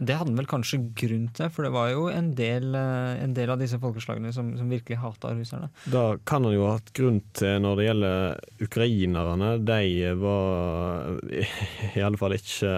[0.01, 3.53] Det hadde vel kanskje grunn til, for det var jo en del, eh, en del
[3.53, 5.69] av disse folkeslagene som, som virkelig hata russerne.
[5.93, 9.55] Da kan han jo ha hatt grunn til når det gjelder ukrainerne.
[9.67, 11.17] De var
[11.93, 12.75] i alle fall ikke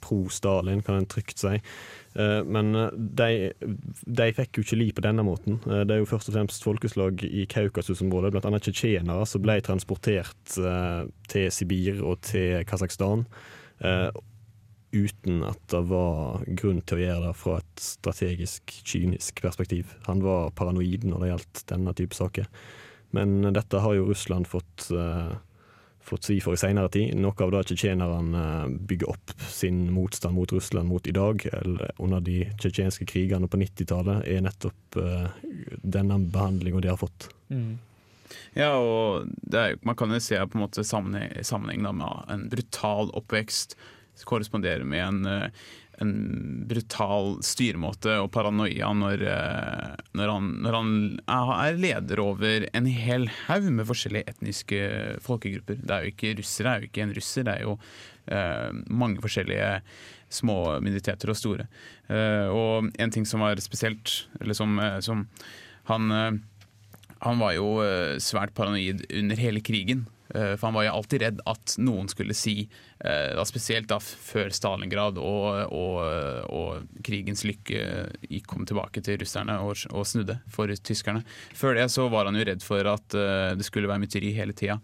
[0.00, 1.58] pro-Stalin, kan en trygt si.
[2.18, 3.52] Eh, Men de,
[4.06, 5.60] de fikk jo ikke li på denne måten.
[5.66, 8.58] Eh, Det er jo først og fremst folkeslag i Kaukasus-området, bl.a.
[8.58, 13.26] tsjetsjenere, som ble transportert eh, til Sibir og til Kasakhstan.
[13.84, 14.10] eh,
[14.90, 19.92] Uten at det var grunn til å gjøre det fra et strategisk, kynisk perspektiv.
[20.08, 22.48] Han var paranoid når det gjaldt denne type saker.
[23.14, 25.30] Men dette har jo Russland fått eh,
[26.10, 27.14] fått svi for i senere tid.
[27.18, 28.44] Noe av det tsjetsjenerne
[28.90, 33.60] bygger opp sin motstand mot Russland mot i dag, eller under de tsjetsjenske krigene på
[33.60, 35.46] 90-tallet, er nettopp eh,
[35.82, 37.30] denne behandlinga de har fått.
[38.54, 42.34] Ja, og det er, man kan jo se på en måte sammenheng, sammenheng da med
[42.34, 43.78] en brutal oppvekst
[44.24, 45.50] korresponderer med en, eh,
[46.00, 46.12] en
[46.70, 50.94] brutal styremåte og paranoia når, eh, når, han, når han
[51.28, 54.80] er leder over en hel haug med forskjellige etniske
[55.24, 55.82] folkegrupper.
[55.82, 57.76] Det er jo ikke russere, er jo ikke en russer, det er jo
[58.32, 59.74] eh, mange forskjellige
[60.30, 61.66] små minoriteter og store.
[62.08, 65.26] Eh, og en ting som var spesielt, eller som, eh, som
[65.90, 66.32] han eh,
[67.20, 67.66] han var jo
[68.16, 70.06] svært paranoid under hele krigen.
[70.34, 72.68] Eh, For han var jo alltid redd at noen skulle si,
[73.04, 76.00] eh, da spesielt da før Stalingrad og, og,
[76.50, 81.24] og krigens lykke kom tilbake til russerne og, og snudde for tyskerne.
[81.56, 84.56] Før det så var han jo redd for at eh, det skulle være mytteri hele
[84.56, 84.80] tida.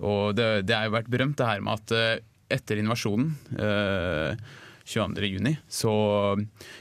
[0.00, 3.36] Og det, det er jo vært berømt det her med at eh, etter invasjonen
[4.90, 5.30] eh, 22.
[5.30, 5.92] juni, så,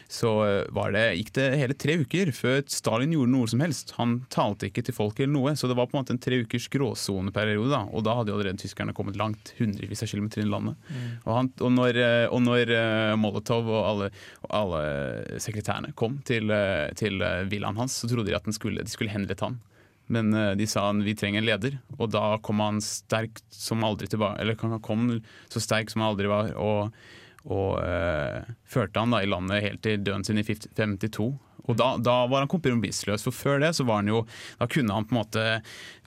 [0.10, 0.32] så
[0.76, 3.93] var det, gikk det hele tre uker før Stalin gjorde noe som helst.
[4.00, 6.41] Han talte ikke til folk eller noe, så det var på en måte en tre
[6.43, 7.69] ukers gråsoneperiode.
[7.72, 10.91] da, Og da hadde jo allerede tyskerne kommet langt, hundrevis av kilometer inn i landet.
[11.26, 14.12] Og, han, og når, eh, og når eh, Molotov og alle,
[14.48, 14.84] og alle
[15.41, 19.13] sekretærene kom til, eh, til eh, villaen hans, så trodde de at skulle, de skulle
[19.13, 19.60] henrette han.
[20.10, 23.86] Men eh, de sa han, vi trenger en leder, og da kom han sterk som
[23.86, 25.10] aldri tilbake, eller han kom
[25.54, 26.95] så sterk som han aldri var, og,
[27.49, 31.29] og eh, førte han da i landet helt til døden sin i 50 52.
[31.69, 34.23] Og da, da var han kompromissløs, for før det så var han jo
[34.57, 35.45] Da kunne han på en måte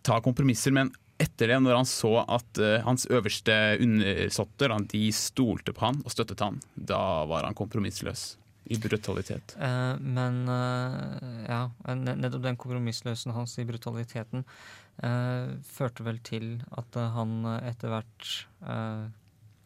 [0.03, 0.91] ta kompromisser, men
[1.23, 6.15] etter det, når han så at eh, hans øverste undersåtter de stolte på han og
[6.15, 8.33] støttet han, da var han kompromissløs
[8.73, 9.55] i brutalitet.
[9.59, 11.65] Uh, men uh, ja,
[11.99, 14.45] ne- nettopp den kompromissløsen hans i brutaliteten
[15.03, 18.31] uh, førte vel til at han etter hvert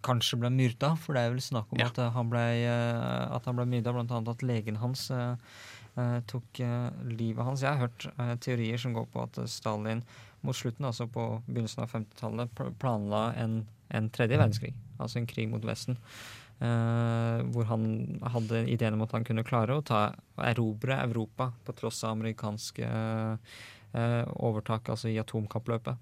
[0.05, 1.87] kanskje ble myrda, for det er vel snakk om Ja.
[1.87, 5.37] at, eh, han ble, eh, at han ble myrda, annet at legen hans eh,
[6.27, 6.59] tok
[7.09, 7.63] livet hans.
[7.63, 10.03] Jeg har hørt teorier som går på at Stalin
[10.43, 14.75] mot slutten, altså på begynnelsen av 50-tallet, planla en, en tredje verdenskrig.
[14.99, 15.97] Altså en krig mot Vesten.
[16.57, 21.75] Uh, hvor han hadde ideen om at han kunne klare å ta, erobre Europa på
[21.77, 26.01] tross av amerikanske uh, overtak, altså i atomkappløpet.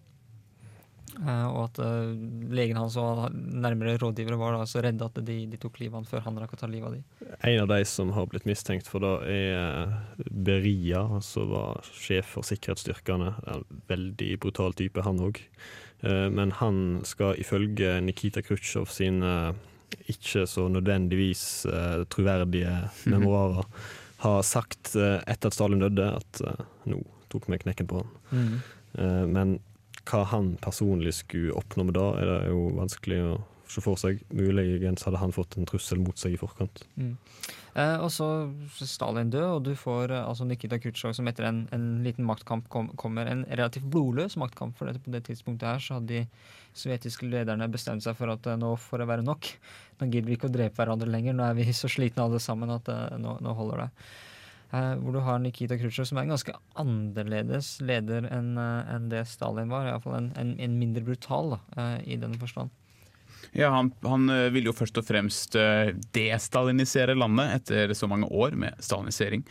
[1.15, 2.13] Eh, og at eh,
[2.55, 6.03] legen hans og nærmere rådgivere var da så redde at de, de tok livet av
[6.03, 7.31] han før han rakk å ta livet av de.
[7.47, 9.97] En av de som har blitt mistenkt for det, er eh,
[10.29, 13.35] Beria, som var sjef for sikkerhetsstyrkene.
[13.55, 15.43] En veldig brutal type, han òg.
[16.05, 19.55] Men han skal ifølge Nikita Khrusjtsjov sine
[20.13, 21.65] ikke så nødvendigvis
[22.13, 22.75] troverdige
[23.15, 23.65] memoarer
[24.21, 26.43] ha sagt etter at Stalin døde, at
[26.91, 27.01] nå
[27.33, 28.13] tok vi knekken på han.
[28.35, 28.59] Mm.
[28.99, 29.59] Eh, men
[30.11, 33.35] hva han personlig skulle oppnå med det, er det jo vanskelig å
[33.71, 34.21] se for seg.
[34.35, 36.85] Muligens hadde han fått en trussel mot seg i forkant.
[37.01, 37.15] Mm.
[37.75, 38.29] Eh, og så
[38.87, 42.69] Stalin død, og du får eh, altså Nikita Khrusjtsjov som etter en, en liten maktkamp
[42.73, 44.77] kom, kommer en relativt blodløs maktkamp.
[44.79, 48.47] For dette, på det tidspunktet her så hadde de sovjetiske lederne bestemt seg for at
[48.51, 49.51] eh, nå får det være nok.
[50.01, 52.73] Nå gidder vi ikke å drepe hverandre lenger, nå er vi så slitne alle sammen
[52.75, 53.91] at eh, nå, nå holder det.
[54.73, 59.27] Eh, hvor du har Nikita Khrusjtsjov som er en ganske annerledes leder enn en det
[59.31, 59.91] Stalin var.
[59.91, 62.73] Iallfall en, en, en mindre brutal, da, eh, i den forstand.
[63.55, 68.27] Ja, han, han eh, ville jo først og fremst eh, destalinisere landet etter så mange
[68.35, 69.45] år med stalinisering.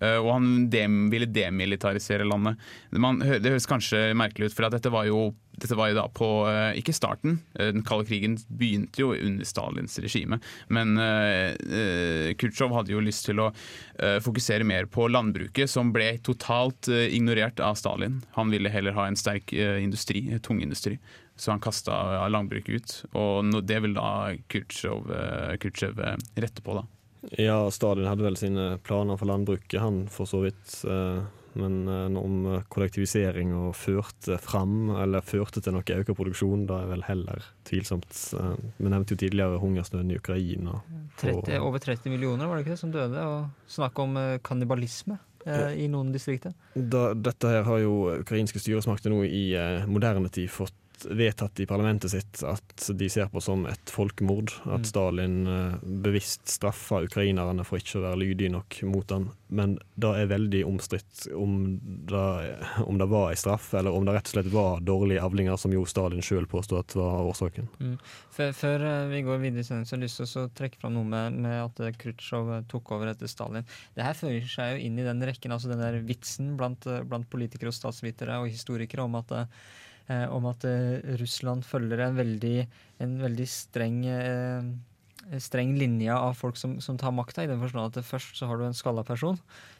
[0.00, 2.56] Eh, Og han dem, ville demilitarisere landet.
[2.96, 6.28] Man, det høres kanskje merkelig ut, for dette var jo dette var jo da på
[6.48, 7.40] eh, Ikke starten.
[7.58, 10.38] eh, Den kalde krigen begynte jo under Stalins regime.
[10.68, 16.14] Men uh, Khrusjtsjov hadde jo lyst til å uh, fokusere mer på landbruket, som ble
[16.24, 18.20] totalt uh, ignorert av Stalin.
[18.38, 20.98] Han ville heller ha en sterk eh, industri, eh, tungindustri.
[21.40, 22.94] Så han kasta landbruket ut.
[23.16, 26.86] Og det vil da Khrusjtsjov eh, eh, rette på, da.
[27.36, 30.80] Ja, Stalin hadde vel sine planer for landbruket, han for så vidt.
[30.88, 31.20] eh,
[31.58, 36.90] Men eh, om kollektivisering og førte fram, eller førte til noe økt produksjon, da er
[36.92, 38.12] vel heller tvilsomt.
[38.38, 40.80] Eh, Vi nevnte jo tidligere hungersnøden i Ukraina.
[41.20, 45.18] 30, over 30 millioner var det ikke det, som døde, og snakk om eh, kannibalisme
[45.46, 46.54] eh, i noen distrikter.
[46.74, 50.76] Da, dette her har jo ukrainske styresmakter nå i eh, moderne tid fått
[51.08, 54.52] vedtatt i parlamentet sitt at de ser på som et folkemord.
[54.66, 54.84] At Mm.
[54.90, 59.30] Stalin eh, bevisst straffa ukrainerne for ikke å være lydige nok mot han.
[59.50, 64.14] Men det er veldig omstridt om, det- om det var en straff, eller om det
[64.14, 67.68] rett og slett var dårlige avlinger, som jo Stalin sjøl påstod at var årsaken.
[67.80, 67.98] Mm.
[68.30, 71.04] Før, før eh, vi går videre, så har jeg lyst til å trekke fram noe
[71.04, 73.66] med, med at eh, Khrusjtsjov eh, tok over etter Stalin.
[73.96, 77.02] Det her fører seg jo inn i den rekken, altså den der vitsen blant, eh,
[77.02, 79.32] blant politikere og statsvitere og historikere om at,
[80.10, 82.54] eh, om at eh, Russland følger en veldig,
[83.04, 84.70] en veldig streng eh,
[85.38, 88.58] streng linje av folk som, som tar makta, i den forstand at først så har
[88.58, 89.36] du en skalla person,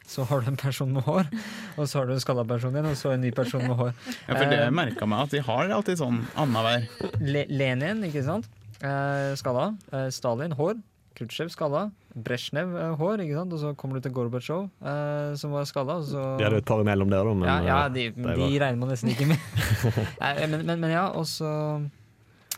[0.07, 1.27] så har du en person med hår,
[1.75, 3.91] og så har du en skalla person igjen, og så en ny person med hår.
[4.29, 6.85] Ja, for det Eh, merka meg at de har alltid sånn annenhver.
[7.25, 8.47] Le Lenin, ikke sant?
[8.79, 9.71] Eh, skalla.
[10.13, 10.77] Stalin, hår.
[11.17, 11.81] Khrusjtsjov, skalla.
[12.15, 13.21] Brezjnev, eh, hår.
[13.25, 13.53] ikke sant?
[13.55, 15.99] Og så kommer du til Gorbatsjov, eh, som var skalla.
[16.07, 16.23] Så...
[16.39, 18.57] De hadde et par imellom der, da, men ja, ja, eh, de, de de var-
[18.65, 19.47] regner man nesten ikke med.
[20.23, 21.51] Nei, men, men, men ja, og så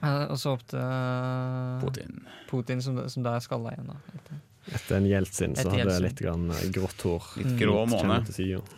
[0.02, 2.18] eh, og så opp til eh, Putin.
[2.50, 3.89] Putin, som, som da er skalla igjen.
[3.94, 4.00] da.
[4.20, 4.42] etter.
[4.74, 7.26] Etter en Jeltsin så hadde jeg litt grann eh, grått hår.
[7.42, 8.22] Litt grå Litt måne.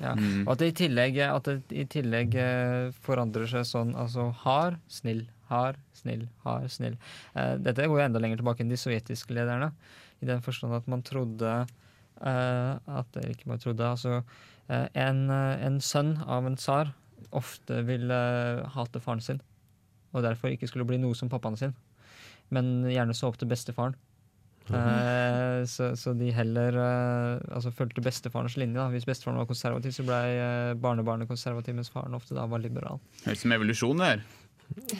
[0.02, 0.16] Ja.
[0.18, 0.48] Mm.
[0.48, 4.80] Og at det i tillegg, at det i tillegg eh, forandrer seg sånn altså hard,
[4.90, 6.98] snill, hard, snill, hard, snill.
[7.36, 9.72] Eh, dette går jo enda lenger tilbake enn de sovjetiske lederne.
[10.24, 11.54] I den forstand at man trodde
[12.22, 14.22] eh, at Eller ikke bare trodde, altså
[14.70, 16.94] eh, en, eh, en sønn av en tsar
[17.36, 19.42] ofte ville eh, hate faren sin.
[20.16, 21.76] Og derfor ikke skulle bli noe som pappaen sin.
[22.54, 23.98] Men gjerne så opp til bestefaren.
[24.66, 28.80] Eh, så, så de heller altså fulgte bestefarens linje.
[28.80, 28.88] Da.
[28.94, 33.02] Hvis bestefaren var konservativ, så ble eh, barnebarnet konservativ, mens faren ofte da var liberal.
[33.26, 34.26] Høres ut som evolusjon, det her.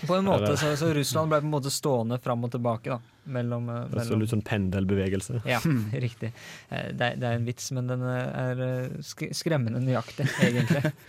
[0.08, 2.96] På en måte, så, så Russland ble på en måte stående fram og tilbake.
[2.96, 3.92] da mellom, mellom.
[3.92, 5.42] Det så litt sånn pendelbevegelse.
[5.50, 5.62] Ja,
[6.08, 6.32] riktig.
[6.70, 10.94] Eh, Det er, det er en vits, men den eh, er eh, skremmende nøyaktig, egentlig.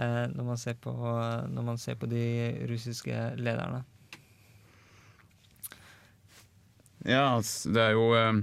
[0.00, 0.90] Eh, når, man ser på,
[1.52, 2.22] når man ser på de
[2.66, 3.82] russiske lederne.
[7.04, 8.40] Ja, altså, det er jo eh,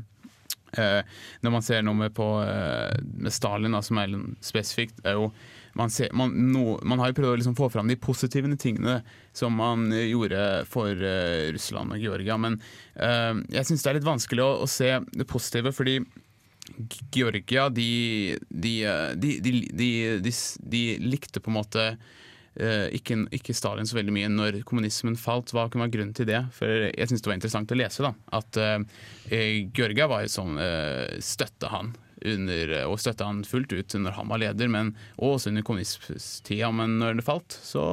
[0.77, 4.13] eh, Når man ser noe med, på, eh, med Stalin, da, som er
[4.45, 5.31] spesifikt, er jo
[5.79, 8.99] man, ser, man, no, man har jo prøvd å liksom få fram de positive tingene
[9.35, 12.59] som man eh, gjorde for uh, Russland og Georgia, men
[12.99, 16.01] uh, jeg syns det er litt vanskelig å, å se det positive, fordi
[17.15, 18.73] Georgia, de, de,
[19.17, 19.89] de,
[20.29, 21.85] de, likte på en måte
[22.93, 25.53] ikke, ikke Stalin så veldig mye når kommunismen falt.
[25.55, 26.41] Hva kunne være grunnen til det?
[26.53, 28.83] For Jeg syns det var interessant å lese da, at uh,
[29.73, 31.93] Georgia var jo sånn, uh, støtte han
[32.25, 36.71] under, og støtta han fullt ut når han var leder, men også under kommunisttida.
[36.75, 37.83] Men når det falt, så,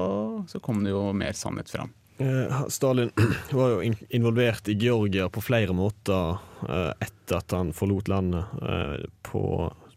[0.48, 1.92] så kom det jo mer sannhet fram.
[2.18, 3.10] Eh, Stalin
[3.50, 9.04] var jo involvert i Georgia på flere måter eh, etter at han forlot landet eh,
[9.26, 9.42] på,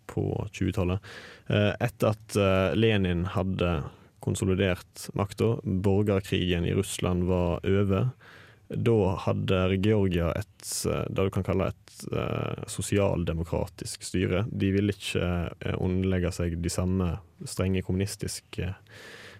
[0.09, 0.99] på 20-tallet.
[1.47, 3.79] Eh, Etter at eh, Lenin hadde
[4.19, 8.09] konsolidert makta, borgerkrigen i Russland var over,
[8.69, 14.43] da hadde Georgia et eh, det du kan kalle et eh, sosialdemokratisk styre.
[14.51, 17.15] De ville ikke eh, underlegge seg de samme
[17.49, 18.73] strenge kommunistiske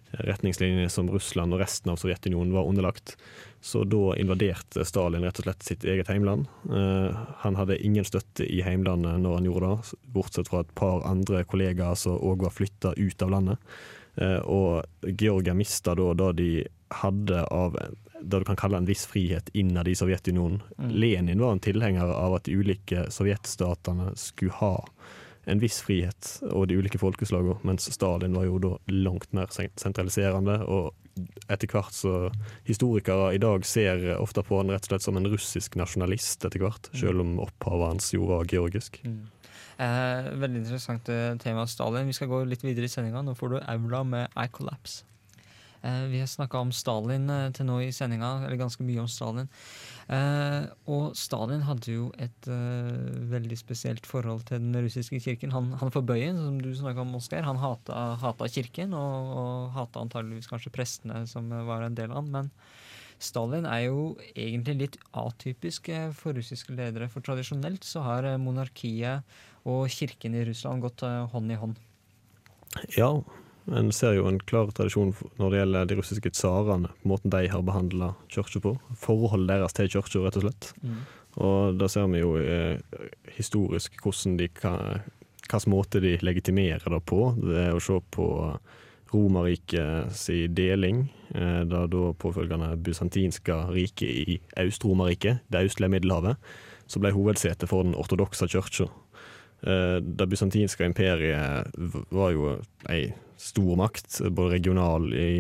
[0.09, 3.17] retningslinjene som Russland og resten av Sovjetunionen var underlagt.
[3.61, 6.47] Så da invaderte Stalin rett og slett sitt eget heimland.
[6.71, 11.03] Eh, han hadde ingen støtte i heimlandet når han gjorde det, bortsett fra et par
[11.07, 13.71] andre kollegaer som òg var flytta ut av landet.
[14.15, 16.51] Eh, og Georgia mista da det de
[17.03, 17.77] hadde av
[18.21, 20.61] det du kan kalle en viss frihet innad i Sovjetunionen.
[20.77, 20.91] Mm.
[20.91, 24.75] Lenin var en tilhenger av at de ulike sovjetstatene skulle ha
[25.49, 30.59] en viss frihet, og de ulike folkeslagene, mens Stalin var jo da langt mer sentraliserende.
[30.69, 30.93] Og
[31.49, 32.29] etter hvert så
[32.67, 36.61] Historikere i dag ser ofte på han rett og slett som en russisk nasjonalist etter
[36.61, 39.01] hvert, selv om opphavet hans jo var georgisk.
[39.79, 42.09] Eh, veldig interessant eh, tema, Stalin.
[42.09, 43.23] Vi skal gå litt videre i sendinga.
[43.23, 45.05] Nå får du Aula med I Collapse.
[45.81, 49.07] Eh, vi har snakka om Stalin eh, til nå i sendinga, eller ganske mye om
[49.11, 49.47] Stalin.
[50.11, 52.49] Eh, og Stalin hadde jo et
[53.29, 55.53] veldig spesielt forhold til den russiske kirken.
[55.55, 60.03] Han, han forbøyen, som du snakka om, Oskar, han hata, hata kirken, og, og hata
[60.03, 62.31] antageligvis kanskje prestene som var en del av han.
[62.35, 62.53] men
[63.19, 67.09] Stalin er jo egentlig litt atypisk for russiske ledere.
[67.11, 69.27] For tradisjonelt så har monarkiet
[69.67, 71.75] og kirken i Russland gått hånd i hånd.
[72.95, 73.09] Ja,
[73.75, 77.63] en ser jo en klar tradisjon når det gjelder de russiske tsarene, måten de har
[77.65, 78.75] behandla kirka på.
[78.97, 80.73] Forholdet deres til kirka, rett og slett.
[81.39, 82.79] Og da ser vi jo eh,
[83.37, 85.01] historisk hvordan de kan
[85.49, 87.33] hvilken måte de legitimerer det på.
[87.37, 88.27] Det er å se på
[89.09, 96.37] Romerrikets deling, eh, da da påfølgende bysantinske riket i Øst-Romerriket, det østlige Middelhavet,
[96.85, 98.89] så ble hovedsetet for den ortodokse kirka.
[99.63, 101.71] Eh, Det bysantinske imperiet
[102.11, 105.31] var jo ei stor makt, både regional i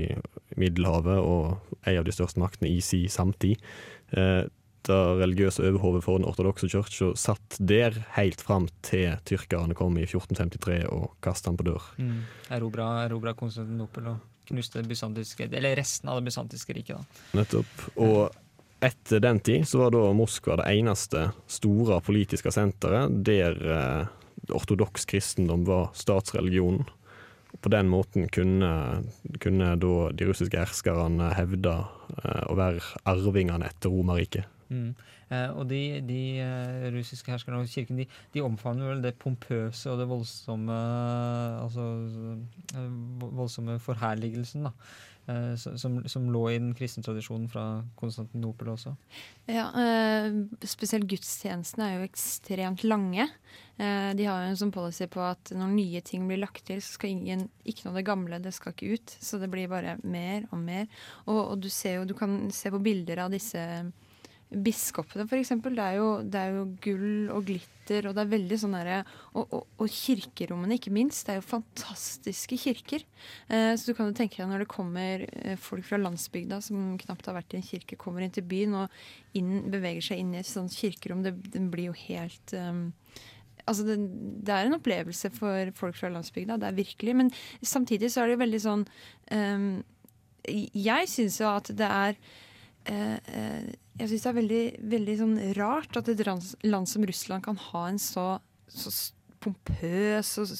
[0.59, 3.61] Middelhavet og en av de største maktene i si samtid.
[4.09, 4.47] Da
[4.89, 10.05] Det religiøse overhodet for den ortodokse kirka satt der helt fram til tyrkerne kom i
[10.07, 11.83] 1453 og kastet ham på dør.
[11.99, 12.21] Mm.
[12.55, 16.95] Erobra, erobra Konstantinopel og knuste eller resten av det bysantiske riket.
[16.95, 17.41] da.
[17.41, 17.83] Nettopp.
[17.99, 18.31] Og
[18.79, 24.07] etter den tid så var da Moskva det eneste store politiske senteret der eh,
[24.55, 26.87] ortodoks kristendom var statsreligionen.
[27.59, 28.71] På den måten kunne,
[29.41, 31.73] kunne de russiske herskerne hevde
[32.21, 34.45] eh, å være arvingene etter Romerriket.
[34.69, 34.93] Mm.
[35.29, 39.89] Eh, og de, de eh, russiske herskerne og kirken de, de omfavner vel det pompøse
[39.89, 40.77] og det voldsomme
[41.61, 41.85] Altså
[42.77, 42.87] eh,
[43.21, 44.73] voldsomme forherligelsen, da.
[45.29, 47.63] Eh, som, som- lå i den kristne tradisjonen fra
[47.99, 48.95] Konstantinopel også.
[49.49, 50.29] Ja, eh,
[50.67, 53.29] spesielt gudstjenestene er jo ekstremt lange.
[53.79, 56.81] Eh, de har jo en sånn policy på at når nye ting blir lagt til,
[56.83, 59.17] så skal ingen, ikke noe av det gamle det skal ikke ut.
[59.23, 60.87] Så det blir bare mer og mer.
[61.27, 63.61] Og, og du jo, du kan se på bilder av disse
[64.49, 65.75] biskopene, eksempel.
[65.77, 68.97] Det det er jo gull og glitter, og det er veldig sånn derre
[69.37, 71.27] og, og, og kirkerommene, ikke minst.
[71.27, 73.05] Det er jo fantastiske kirker.
[73.47, 76.97] Eh, så du kan jo tenke deg når det kommer eh, folk fra landsbygda som
[77.03, 80.33] knapt har vært i en kirke, kommer inn til byen og inn, beveger seg inn
[80.33, 81.21] i et sånt kirkerom.
[81.25, 82.87] Det, det blir jo helt um,
[83.69, 83.99] Altså det,
[84.47, 87.13] det er en opplevelse for folk fra landsbygda, det er virkelig.
[87.19, 87.27] Men
[87.61, 88.85] samtidig så er det jo veldig sånn
[89.29, 89.73] um,
[90.73, 92.17] Jeg syns jo at det er
[92.87, 94.63] Jeg syns det er veldig,
[94.93, 98.27] veldig sånn rart at et land, som Russland kan ha en så,
[98.71, 98.93] så
[99.43, 100.53] pompøs og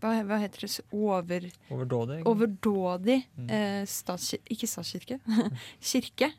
[0.00, 0.70] hva, hva heter det?
[0.94, 2.20] Over, Overdådig.
[2.28, 3.16] overdådig
[3.50, 5.18] eh, statskir Ikke statskirke,
[5.92, 6.30] kirke.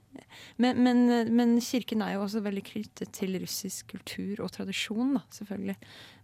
[0.61, 5.23] Men, men, men kirken er jo også veldig knyttet til russisk kultur og tradisjon, da,
[5.33, 5.77] selvfølgelig.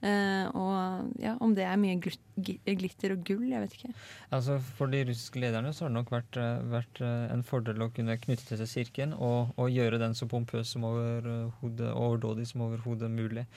[0.05, 3.93] Eh, og ja, om det er mye glitter og gull, jeg vet ikke.
[4.35, 7.81] Altså For de russiske lederne så har det nok vært, eh, vært eh, en fordel
[7.81, 12.47] å kunne knytte til seg kirken og, og gjøre den så pompøs som overhodet overdådig
[12.51, 13.47] som overhodet mulig.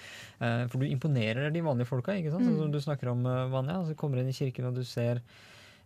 [0.40, 2.48] Eh, for du imponerer de vanlige folka, ikke sant?
[2.48, 3.80] Sånn som du snakker om, eh, Vanja.
[3.80, 5.20] Altså, kommer inn i kirken og du ser,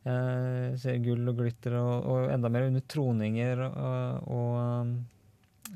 [0.04, 4.94] ser gull og glitter og, og enda mer under troninger og, og, eh,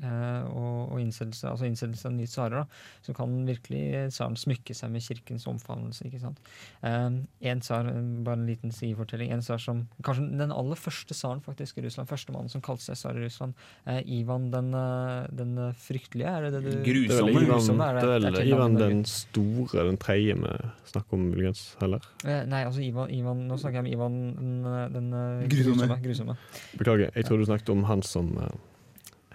[0.03, 2.65] og, og innsettelse, altså innsettelse av nye tsarer, da,
[3.05, 6.05] så kan virkelig tsaren smykke seg med kirkens omfavnelse.
[6.07, 6.39] ikke sant?
[6.83, 7.09] Eh,
[7.51, 7.89] en tsar,
[8.23, 12.07] bare en liten sidefortelling, en tsar som Kanskje den aller første tsaren faktisk i Russland,
[12.09, 13.53] første mannen som kalte seg tsar i Russland,
[13.85, 17.29] eh, Ivan den, eh, den fryktelige, er det det du Det er vel Grusomme.
[17.31, 21.13] Ivan, Grusomme, er det det- er det er Ivan den store, den tredje vi snakker
[21.13, 21.99] om, muligens, heller.
[22.25, 25.99] Eh, Nei, altså Ivan, Ivan Nå snakker jeg om Ivan den, den eh, Grusomme.
[26.01, 26.37] grusomme.
[26.77, 28.31] Beklager, jeg trodde du snakket om han som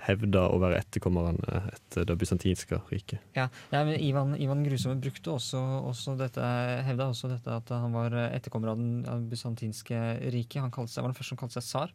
[0.04, 3.22] hevda å være etterkommeren eh, etter det bysantinske riket.
[3.36, 6.44] Ja, ja men Ivan, Ivan grusomme brukte også, også dette,
[6.88, 10.00] hevda også dette at han var etterkommer av det bysantinske
[10.34, 10.62] riket.
[10.64, 11.94] Han seg, var den første som kalte seg tsar.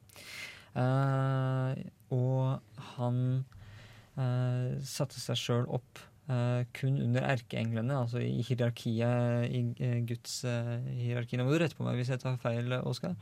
[0.70, 1.74] Uh,
[2.14, 3.22] og han
[4.20, 10.44] uh, satte seg sjøl opp Uh, kun under erkeenglene, altså i hierarkiet, i uh, Guds
[10.46, 11.40] uh, hierarki.
[11.40, 13.16] Nå må du rette på meg hvis jeg tar feil, Oskar.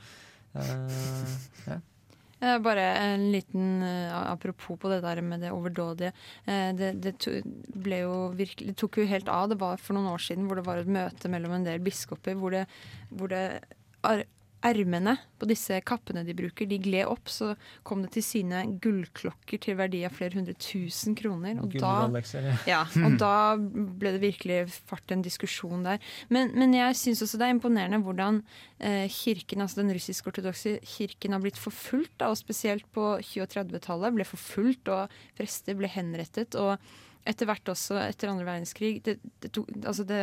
[0.51, 1.37] Uh,
[1.69, 1.77] ja.
[2.39, 6.13] Eh, Bare en liten eh, apropos på det der med det overdådige.
[6.45, 7.15] Eh, Det, det,
[7.73, 9.49] ble jo virkelig, det tok jo helt av.
[9.49, 12.37] Det var for noen år siden hvor det var et møte mellom en del biskoper
[12.37, 12.65] hvor det,
[13.09, 13.61] hvor det
[14.65, 17.29] Ermene på disse kappene de bruker, de gled opp.
[17.29, 17.51] Så
[17.87, 21.59] kom det til syne gullklokker til verdi av flere hundre tusen kroner.
[21.61, 22.09] Og da,
[22.69, 22.81] ja.
[23.05, 26.01] og da ble det virkelig fart en diskusjon der.
[26.33, 28.41] Men, men jeg syns også det er imponerende hvordan
[28.79, 33.53] eh, kirken, altså den russisk-ortodokse kirken har blitt forfulgt, da, og spesielt på 20- og
[33.53, 36.57] 30-tallet ble forfulgt, og prester ble henrettet.
[36.57, 36.77] og
[37.27, 40.21] etter hvert også etter andre verdenskrig det, det, tok, altså det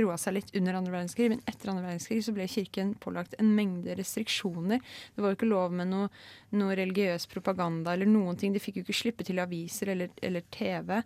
[0.00, 3.52] roa seg litt under andre verdenskrig, men etter andre verdenskrig så ble kirken pålagt en
[3.56, 4.82] mengde restriksjoner.
[5.14, 6.10] Det var jo ikke lov med noe,
[6.56, 8.54] noe religiøs propaganda eller noen ting.
[8.54, 11.02] De fikk jo ikke slippe til aviser eller, eller TV.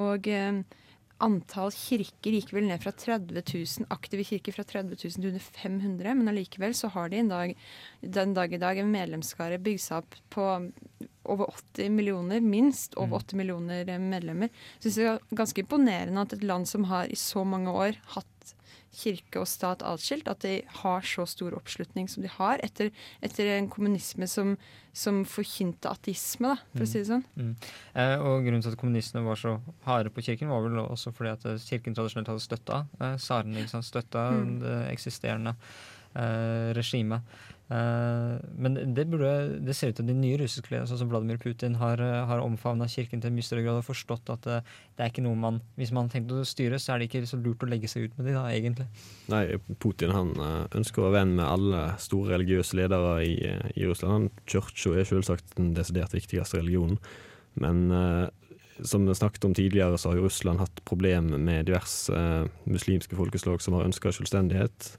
[0.00, 0.62] Og eh,
[1.24, 5.46] antall kirker gikk vel ned fra 30 000, aktive kirker fra 30 000 til under
[5.46, 7.54] 500, men allikevel så har de dag,
[8.00, 10.48] den dag i dag en medlemskare bygd seg opp på
[11.30, 14.50] over 80 millioner, minst over 80 millioner eh, medlemmer.
[14.80, 18.54] Så det er ganske imponerende at et land som har i så mange år hatt
[18.90, 22.90] kirke og stat atskilt, at de har så stor oppslutning som de har, etter,
[23.22, 24.56] etter en kommunisme som,
[24.92, 27.22] som forkynte ateisme, da, for å si det sånn.
[27.38, 27.52] Mm.
[27.94, 29.54] Eh, og grunnen til at kommunistene var så
[29.86, 33.56] harde på kirken, var vel også fordi at eh, kirken tradisjonelt hadde støtta eh, tsaren?
[33.70, 34.58] Støtta Mm.
[34.60, 35.54] det eksisterende
[36.14, 37.22] eh, regimet.
[37.70, 41.38] Eh, men det, burde, det ser ut til at de nye russiske sånn som Vladimir
[41.38, 44.72] Putin, har, eh, har omfavna kirken til en mye større grad og forstått at eh,
[44.98, 47.28] det er ikke noe man Hvis man har tenkt å styre, så er det ikke
[47.30, 48.88] så lurt å legge seg ut med de da, egentlig.
[49.30, 49.44] Nei,
[49.78, 50.34] Putin han
[50.74, 53.36] ønsker å være venn med alle store religiøse ledere i,
[53.78, 54.34] i Russland.
[54.50, 56.98] Kirka er selvsagt den desidert viktigste religionen.
[57.60, 57.86] Men
[58.86, 62.18] som vi snakket om tidligere, så har Russland hatt problemer med diverse
[62.64, 64.94] muslimske folkeslag som har ønska selvstendighet.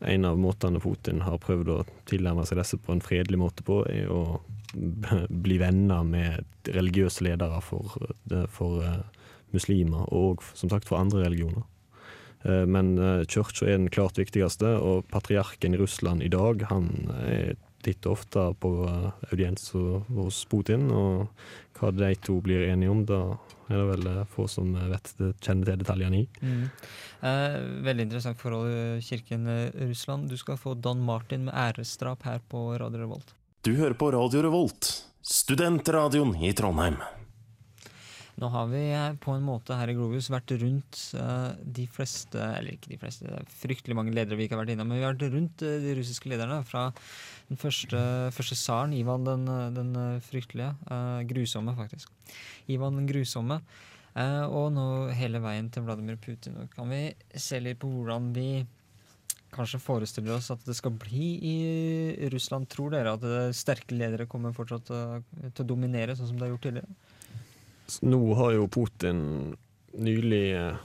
[0.00, 3.82] En av måtene Putin har prøvd å tilnærme seg disse på en fredelig måte på,
[3.90, 4.40] er å
[5.44, 7.96] bli venner med religiøse ledere for,
[8.32, 9.02] eh, for eh,
[9.52, 11.66] muslimer, og som sagt for andre religioner.
[12.44, 12.94] Eh, Men
[13.28, 18.18] kirka er den klart viktigste, og patriarken i Russland i dag han er titt og
[18.18, 20.88] ofte på eh, audiens hos Putin.
[20.94, 21.28] Og
[21.78, 23.20] hva de to blir enige om, da
[23.70, 26.24] er det vel eh, få som vet det, kjenner til detaljene i.
[26.42, 26.64] Mm.
[27.30, 30.30] Eh, veldig interessant forhold i kirken-Russland.
[30.32, 33.34] Du skal få Don Martin med æresdrap her på Radio Revolt.
[33.66, 37.00] Du hører på Radio Revolt, studentradioen i Trondheim.
[38.40, 42.40] Nå har vi eh, på en måte her i Globus vært rundt eh, de fleste,
[42.40, 44.96] eller ikke de fleste, det er fryktelig mange ledere vi ikke har vært innom, men
[44.96, 46.62] vi har vært rundt eh, de russiske lederne.
[46.64, 46.86] Fra
[47.50, 48.00] den første,
[48.32, 49.44] første tsaren, Ivan den,
[49.76, 49.92] den
[50.24, 50.72] fryktelige,
[51.28, 52.12] grusomme faktisk.
[52.70, 53.60] Ivan den grusomme.
[54.14, 54.86] og nå
[55.18, 56.56] hele veien til Vladimir Putin.
[56.56, 57.02] Nå kan vi
[57.34, 58.64] se litt på hvordan vi
[59.50, 62.70] kanskje forestiller oss at det skal bli i Russland.
[62.70, 66.68] Tror dere at sterke ledere kommer fortsatt til å dominere, sånn som det har gjort
[66.70, 67.09] tidligere?
[68.02, 69.22] Nå har jo Putin
[69.98, 70.76] nylig eh,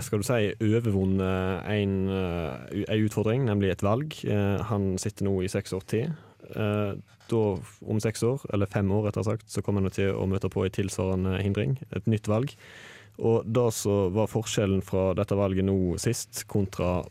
[0.00, 4.14] skal du si, overvunnet en, eh, en utfordring, nemlig et valg.
[4.24, 6.14] Eh, Han sitter nå i seks år til.
[6.56, 6.94] Eh,
[7.32, 7.56] Da,
[7.88, 10.66] om seks år, eller fem år rettere sagt, så kommer han til å møte på
[10.66, 12.52] en tilsvarende hindring, et nytt valg.
[13.18, 17.04] Og det som var forskjellen fra dette valget nå sist, kontra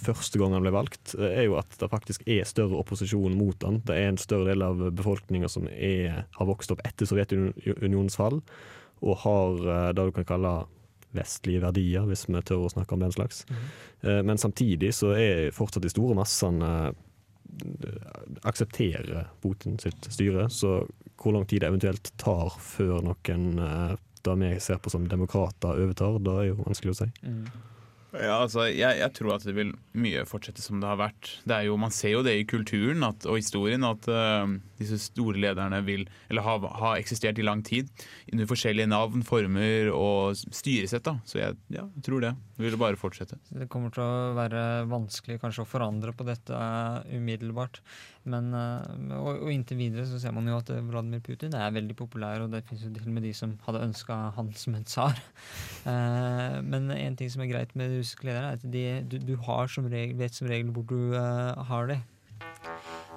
[0.00, 3.66] første gang han ble valgt, eh, er jo at det faktisk er større opposisjon mot
[3.66, 3.80] han.
[3.86, 8.40] Det er en større del av befolkninga som er, har vokst opp etter Sovjetunionens fall,
[9.04, 10.54] og har eh, det du kan kalle
[11.16, 13.46] vestlige verdier, hvis vi tør å snakke om den slags.
[13.48, 14.26] Mm.
[14.28, 16.68] Men samtidig så er fortsatt de store massene
[18.44, 20.82] aksepterer Putin sitt styre, så
[21.16, 23.48] hvor lang tid det eventuelt tar før noen
[24.28, 27.08] det vi ser på som demokrater overtar, det er jo vanskelig å si.
[27.24, 27.44] Mm.
[28.16, 31.28] Ja, altså, jeg, jeg tror at det vil mye fortsette som det har vært.
[31.48, 34.48] Det jo, man ser jo det i kulturen at, og historien at uh,
[34.80, 37.90] disse store lederne vil, eller har, ha eksistert i lang tid
[38.32, 41.04] under forskjellige navn, former og styresett.
[41.04, 41.18] da.
[41.28, 42.32] Så jeg, ja, tror det.
[42.56, 43.36] Det vil bare fortsette.
[43.52, 47.82] Det kommer til å være vanskelig kanskje å forandre på dette uh, umiddelbart.
[48.28, 51.96] Men, uh, og, og, inntil videre så ser man jo at Vladimir Putin er veldig
[51.98, 54.88] populær, og det finnes jo til og med de som hadde ønska han som en
[54.88, 55.20] tsar.
[56.72, 59.34] men en ting som er greit med russiske ledere, er at de, du, du
[59.68, 62.06] som regel, vet som regel hvor du har dem.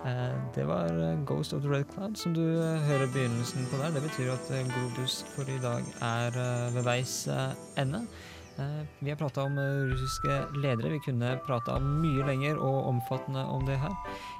[0.02, 0.90] Uh, det var
[1.26, 3.94] Ghost of the Red Cloud, som du uh, hører begynnelsen på der.
[3.94, 6.32] Det betyr at uh, Globus for i dag er
[6.74, 7.30] ved veis
[7.78, 8.08] ende.
[9.00, 10.92] Vi har prata om russiske ledere.
[10.96, 13.94] Vi kunne prata mye lenger og omfattende om det her.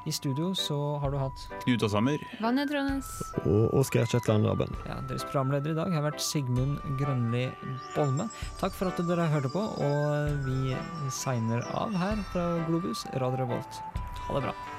[0.06, 2.22] I studio så har du hatt Knut Ashammer.
[2.42, 3.02] Vanja Trondheim.
[3.46, 4.74] Og Oskar Kjetland Raben.
[4.90, 7.48] Ja, deres programleder i dag har vært Sigmund Grønli
[7.96, 8.30] Bolme.
[8.62, 10.76] Takk for at dere hørte på, og vi
[11.22, 13.82] signer av her fra Globus Radio Revolt.
[14.28, 14.71] Ha det bra.